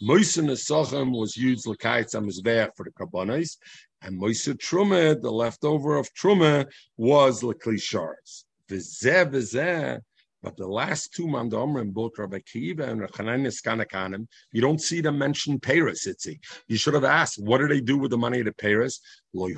Moise 0.00 0.36
Nesachim 0.36 1.18
was 1.18 1.36
used 1.36 1.66
l'kayitz 1.66 2.14
amizbeach 2.14 2.70
for 2.76 2.84
the 2.84 2.90
karbonis, 2.92 3.56
and 4.02 4.16
Moise 4.16 4.46
Truma, 4.46 5.20
the 5.20 5.30
leftover 5.30 5.96
of 5.96 6.08
Truma, 6.14 6.66
was. 6.96 7.42
V'zeh 7.42 8.36
v'zeh 8.70 9.98
but 10.42 10.56
the 10.56 10.66
last 10.66 11.12
two 11.14 11.26
mandomrim, 11.26 11.92
both 11.92 12.18
Rabbi 12.18 12.38
Kiva 12.40 12.84
and 12.84 13.00
Rechananias 13.00 13.60
Kanakanim, 13.62 14.26
you 14.52 14.60
don't 14.60 14.80
see 14.80 15.00
them 15.00 15.18
mention 15.18 15.58
Paris, 15.58 16.06
Itzi. 16.06 16.38
You 16.68 16.76
should 16.76 16.94
have 16.94 17.04
asked, 17.04 17.42
what 17.42 17.58
do 17.58 17.66
they 17.66 17.80
do 17.80 17.98
with 17.98 18.12
the 18.12 18.18
money 18.18 18.44
to 18.44 18.52
Paris? 18.52 19.00
They 19.34 19.50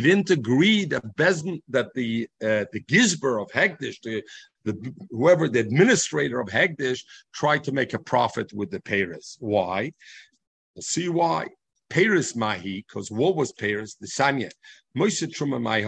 didn't 0.00 0.30
agree 0.30 0.84
that 0.84 1.16
Bezin, 1.16 1.60
that 1.68 1.92
the 1.94 2.28
uh, 2.40 2.64
the 2.72 2.82
Gizber 2.88 3.42
of 3.42 3.50
Hegdish, 3.50 4.00
the, 4.02 4.22
the 4.64 4.94
whoever 5.10 5.48
the 5.48 5.60
administrator 5.60 6.40
of 6.40 6.48
Hegdish, 6.48 7.00
tried 7.34 7.64
to 7.64 7.72
make 7.72 7.94
a 7.94 7.98
profit 7.98 8.52
with 8.52 8.70
the 8.70 8.80
Paris. 8.80 9.36
Why? 9.40 9.92
We'll 10.74 10.82
see 10.82 11.08
why. 11.08 11.48
Paris 11.90 12.36
Mahi, 12.36 12.84
because 12.86 13.10
what 13.10 13.34
was 13.36 13.52
Paris? 13.52 13.94
The 14.00 14.06
Sanya. 14.06 14.50
Moshe 14.96 15.26
Truma 15.28 15.60
Mahi 15.60 15.84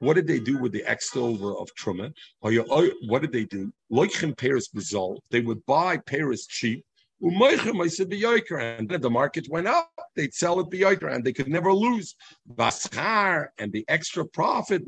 What 0.00 0.14
did 0.14 0.26
they 0.26 0.40
do 0.40 0.58
with 0.58 0.72
the 0.72 0.84
extra-over 0.84 1.56
of 1.56 1.68
Truma? 1.74 2.12
What 2.40 3.22
did 3.22 3.32
they 3.32 3.44
do? 3.44 3.72
Loichim 3.90 4.36
Paris 4.36 4.68
Bizol. 4.68 5.18
They 5.30 5.40
would 5.40 5.64
buy 5.66 5.98
Paris 5.98 6.46
cheap. 6.46 6.84
And 7.20 8.88
then 8.88 9.00
the 9.00 9.10
market 9.10 9.48
went 9.50 9.66
up, 9.66 9.90
they'd 10.14 10.32
sell 10.32 10.60
it 10.60 10.70
biyoker, 10.70 11.12
and 11.12 11.24
they 11.24 11.32
could 11.32 11.48
never 11.48 11.72
lose. 11.72 12.14
Baschar 12.54 13.48
and 13.58 13.72
the 13.72 13.84
extra 13.88 14.24
profit, 14.24 14.82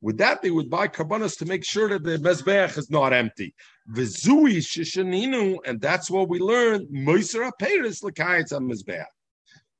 with 0.00 0.18
that 0.18 0.40
they 0.40 0.50
would 0.52 0.70
buy 0.70 0.86
carbonas 0.86 1.34
to 1.36 1.44
make 1.44 1.64
sure 1.64 1.88
that 1.88 2.04
the 2.04 2.18
mezbeach 2.18 2.78
is 2.78 2.88
not 2.88 3.12
empty. 3.12 3.52
V'zui 3.90 4.58
shishaninu, 4.58 5.58
and 5.64 5.80
that's 5.80 6.10
what 6.10 6.28
we 6.28 6.38
learned. 6.38 6.88
Moiser 6.88 7.50
aperis 7.50 8.02
l'kayetz 8.02 8.52
amizbeach. 8.52 9.04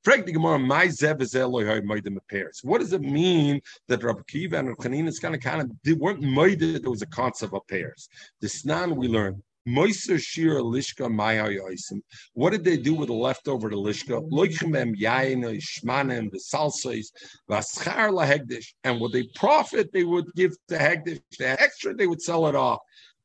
Frank 0.04 0.26
the 0.26 0.32
Gemara, 0.32 0.58
my 0.58 0.86
zev 0.86 1.20
is 1.20 1.34
appears. 1.34 2.60
What 2.62 2.80
does 2.80 2.92
it 2.92 3.02
mean 3.02 3.60
that 3.88 4.02
Rabbi 4.02 4.22
Kiva 4.28 4.58
and 4.58 4.68
Rabbi 4.68 4.94
is 4.94 5.18
kind 5.18 5.34
of 5.34 5.40
kind 5.42 5.60
of 5.60 5.70
they 5.84 5.92
weren't 5.92 6.22
made 6.22 6.60
there 6.60 6.90
was 6.90 7.02
a 7.02 7.06
concept 7.06 7.52
of 7.52 7.66
pairs. 7.68 8.08
The 8.40 8.46
snan 8.46 8.96
we 8.96 9.08
learned. 9.08 9.42
Moiser 9.68 10.18
shir 10.18 10.60
lishka 10.60 11.12
mayayoisim. 11.12 12.00
What 12.32 12.50
did 12.50 12.64
they 12.64 12.78
do 12.78 12.94
with 12.94 13.08
the 13.08 13.14
leftover 13.14 13.68
the 13.68 13.76
lishka? 13.76 14.26
Loichim 14.30 14.96
yain 14.96 15.44
shmanim 15.60 16.30
the 16.30 16.38
salsais 16.38 17.08
vaschar 17.50 18.10
lahegdish. 18.10 18.72
And 18.84 19.00
what 19.00 19.12
they 19.12 19.24
profit, 19.34 19.92
they 19.92 20.04
would 20.04 20.32
give 20.34 20.56
to 20.68 20.78
hegdish. 20.78 21.20
The 21.38 21.60
extra, 21.60 21.92
they 21.92 22.06
would 22.06 22.22
sell 22.22 22.46
it 22.46 22.54
off. 22.54 22.78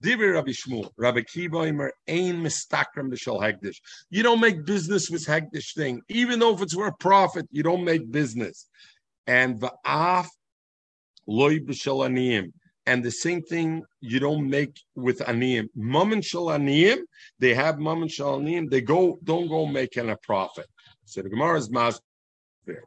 Rabbi 0.04 0.52
Shmuel, 0.52 0.90
Rabbi 0.98 1.22
Mistakram 1.22 3.12
Hegdish. 3.12 3.78
You 4.10 4.24
don't 4.24 4.40
make 4.40 4.66
business 4.66 5.10
with 5.10 5.26
Hegdish 5.26 5.76
thing. 5.76 6.02
Even 6.10 6.40
though 6.40 6.54
if 6.54 6.62
it's 6.62 6.74
for 6.74 6.88
a 6.88 6.94
profit, 6.94 7.48
you 7.52 7.64
don't 7.64 7.84
make 7.84 8.12
business. 8.12 8.68
And 9.28 9.60
Va'af 9.60 10.28
Loy 11.26 11.60
B'Shal 11.60 12.10
Aniyim. 12.10 12.52
And 12.86 13.04
the 13.04 13.12
same 13.12 13.42
thing 13.42 13.84
you 14.02 14.20
don't 14.20 14.50
make 14.50 14.78
with 14.96 15.20
aniyim. 15.20 15.70
Mum 15.74 16.12
and 16.12 16.24
shal 16.24 16.48
aniyim, 16.48 16.98
they 17.40 17.54
have 17.54 17.80
mum 17.80 18.02
and 18.02 18.12
shal 18.12 18.40
aniyim. 18.40 18.70
They 18.70 18.82
go, 18.82 19.20
don't 19.24 19.48
go 19.48 19.66
making 19.66 20.10
a 20.10 20.18
profit. 20.18 20.68
So 21.06 21.22
the 21.22 21.30
Gemara 21.30 21.60
is 21.60 21.70
mas. 21.70 22.02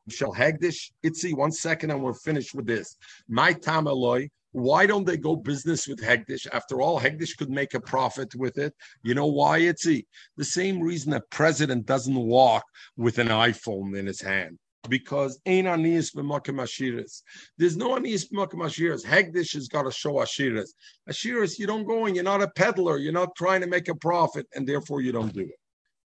Shall 0.08 0.34
hagdish 0.34 0.90
itzi 1.04 1.34
one 1.34 1.52
second 1.52 1.90
and 1.90 2.02
we're 2.02 2.14
finished 2.14 2.54
with 2.54 2.66
this. 2.66 2.96
My 3.28 3.52
tam 3.52 3.86
aloy 3.86 4.28
why 4.56 4.86
don't 4.86 5.04
they 5.04 5.18
go 5.18 5.36
business 5.36 5.86
with 5.86 6.00
Hegdish? 6.00 6.46
After 6.50 6.80
all, 6.80 6.98
Hegdish 6.98 7.36
could 7.36 7.50
make 7.50 7.74
a 7.74 7.80
profit 7.80 8.34
with 8.34 8.56
it. 8.56 8.72
You 9.02 9.14
know 9.14 9.26
why, 9.26 9.58
It's 9.58 9.84
The 9.84 10.44
same 10.44 10.80
reason 10.80 11.12
a 11.12 11.20
president 11.30 11.84
doesn't 11.84 12.16
walk 12.16 12.64
with 12.96 13.18
an 13.18 13.28
iPhone 13.28 13.94
in 13.98 14.06
his 14.06 14.22
hand. 14.22 14.58
Because 14.88 15.38
ain't 15.44 15.66
aniyas 15.66 16.14
b'makim 16.14 16.58
ashiras. 16.58 17.20
There's 17.58 17.76
no 17.76 17.96
aniyas 17.96 18.32
b'makim 18.32 18.64
ashiras. 18.64 19.04
Hegdish 19.04 19.52
has 19.52 19.68
got 19.68 19.82
to 19.82 19.90
show 19.90 20.14
ashiras. 20.14 20.70
Ashiras, 21.06 21.58
you 21.58 21.66
don't 21.66 21.84
go 21.84 22.06
in. 22.06 22.14
You're 22.14 22.24
not 22.24 22.40
a 22.40 22.48
peddler. 22.48 22.96
You're 22.96 23.12
not 23.12 23.36
trying 23.36 23.60
to 23.60 23.66
make 23.66 23.88
a 23.88 23.94
profit, 23.94 24.46
and 24.54 24.66
therefore 24.66 25.02
you 25.02 25.12
don't 25.12 25.34
do 25.34 25.40
it. 25.42 25.60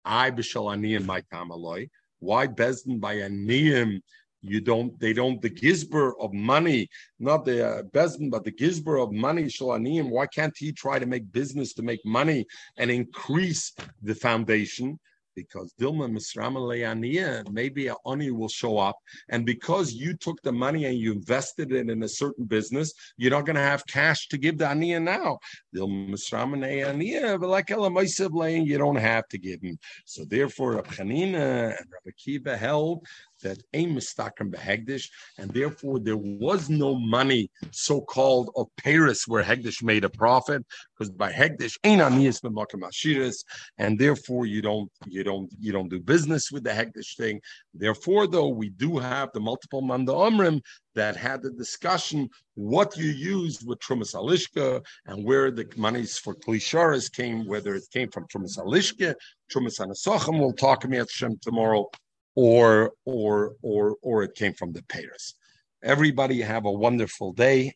I 0.05 0.31
b'shal 0.31 0.73
aniyim 0.73 1.05
my 1.05 1.23
tamaloi. 1.33 1.89
Why 2.21 2.47
Bezdin 2.47 3.01
by 3.01 3.17
aniyim 3.17 4.03
you 4.43 4.61
don't 4.61 4.99
they 5.01 5.13
don't 5.13 5.41
the 5.43 5.51
gizber 5.51 6.13
of 6.21 6.33
money 6.33 6.89
not 7.19 7.45
the 7.45 7.67
uh, 7.67 7.83
bezin 7.95 8.31
but 8.31 8.45
the 8.45 8.53
gizber 8.53 9.03
of 9.03 9.13
money 9.13 9.45
shalanim 9.45 10.11
why 10.11 10.27
can't 10.27 10.57
he 10.57 10.73
try 10.73 10.99
to 10.99 11.07
make 11.07 11.31
business 11.33 11.73
to 11.73 11.83
make 11.83 12.05
money 12.05 12.45
and 12.77 12.91
increase 12.91 13.73
the 14.03 14.15
foundation 14.15 14.99
because 15.37 15.73
Dilma 15.79 16.11
Misrama 16.11 16.59
Leania, 16.59 17.49
maybe 17.53 17.87
a 17.87 17.95
oni 18.05 18.33
will 18.33 18.49
show 18.49 18.79
up. 18.79 18.97
And 19.29 19.47
because 19.47 19.93
you 19.93 20.17
took 20.17 20.43
the 20.43 20.51
money 20.51 20.87
and 20.87 20.99
you 20.99 21.13
invested 21.13 21.71
it 21.71 21.89
in 21.89 22.03
a 22.03 22.09
certain 22.09 22.47
business, 22.47 22.93
you're 23.19 23.31
not 23.31 23.47
going 23.47 23.57
to 23.57 23.63
have 23.63 23.87
cash 23.87 24.27
to 24.29 24.39
give 24.39 24.59
the 24.59 24.65
ania 24.65 25.01
now. 25.01 25.39
Dilma 25.75 26.11
Misrama 26.11 26.57
Leania, 26.59 27.39
but 27.39 27.49
like 27.49 27.71
you 27.71 28.79
don't 28.79 28.97
have 28.97 29.29
to 29.29 29.39
give 29.39 29.61
him. 29.63 29.79
So 30.07 30.25
therefore, 30.25 30.77
Rabbi 30.77 30.95
Hanina 30.95 31.77
and 31.79 31.87
Rabbi 31.93 32.15
Kiva 32.17 32.57
held 32.57 33.07
that 33.43 33.63
a 33.75 33.87
mistakrim 33.87 34.51
behegdish, 34.55 35.09
and 35.39 35.51
therefore 35.51 35.99
there 35.99 36.17
was 36.17 36.69
no 36.69 36.95
money, 36.95 37.51
so-called 37.71 38.51
of 38.57 38.67
Paris, 38.77 39.27
where 39.27 39.43
Hegdish 39.43 39.83
made 39.83 40.05
a 40.05 40.11
profit, 40.11 40.65
because 40.97 41.11
by 41.11 41.33
Hegdish 41.33 41.77
ain't 41.85 42.03
aniyas 42.03 42.41
ashiris, 42.43 43.45
and 43.79 43.99
therefore 43.99 44.47
you 44.47 44.63
don't 44.63 44.91
you 45.07 45.23
don't 45.25 45.51
you 45.59 45.73
don't 45.73 45.89
do 45.89 46.01
business 46.01 46.51
with 46.51 46.65
the 46.65 46.71
Hegdish 46.71 47.17
thing. 47.17 47.41
Therefore, 47.75 48.27
though, 48.27 48.49
we 48.49 48.71
do 48.71 48.99
have 48.99 49.31
the 49.33 49.41
multiple 49.41 49.83
manda 49.83 50.13
omrim 50.13 50.61
that 50.95 51.15
had 51.17 51.43
the 51.43 51.51
discussion 51.51 52.29
what 52.55 52.97
you 52.97 53.11
used 53.11 53.67
with 53.67 53.79
Trumas 53.81 54.15
Alishka 54.15 54.83
and 55.05 55.25
where 55.25 55.51
the 55.51 55.67
monies 55.77 56.17
for 56.17 56.35
Klisharis 56.35 57.13
came, 57.13 57.47
whether 57.47 57.75
it 57.75 57.85
came 57.93 58.11
from 58.11 58.27
Trumas 58.29 58.59
Alishka, 58.59 59.15
Trumas 59.53 59.79
Anasachim. 59.79 60.41
We'll 60.41 60.53
talk 60.53 60.85
about 60.85 61.11
Shem 61.11 61.37
tomorrow 61.43 61.91
or 62.37 62.93
or 63.05 63.57
or 63.63 63.97
or 64.03 64.23
it 64.23 64.35
came 64.35 64.53
from 64.53 64.73
the 64.73 64.83
payers. 64.85 65.35
Everybody 65.83 66.41
have 66.43 66.65
a 66.65 66.71
wonderful 66.71 67.33
day. 67.33 67.75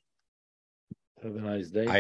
Have 1.23 1.35
a 1.35 1.41
nice 1.41 1.71
day. 1.71 1.87
I 1.89 1.99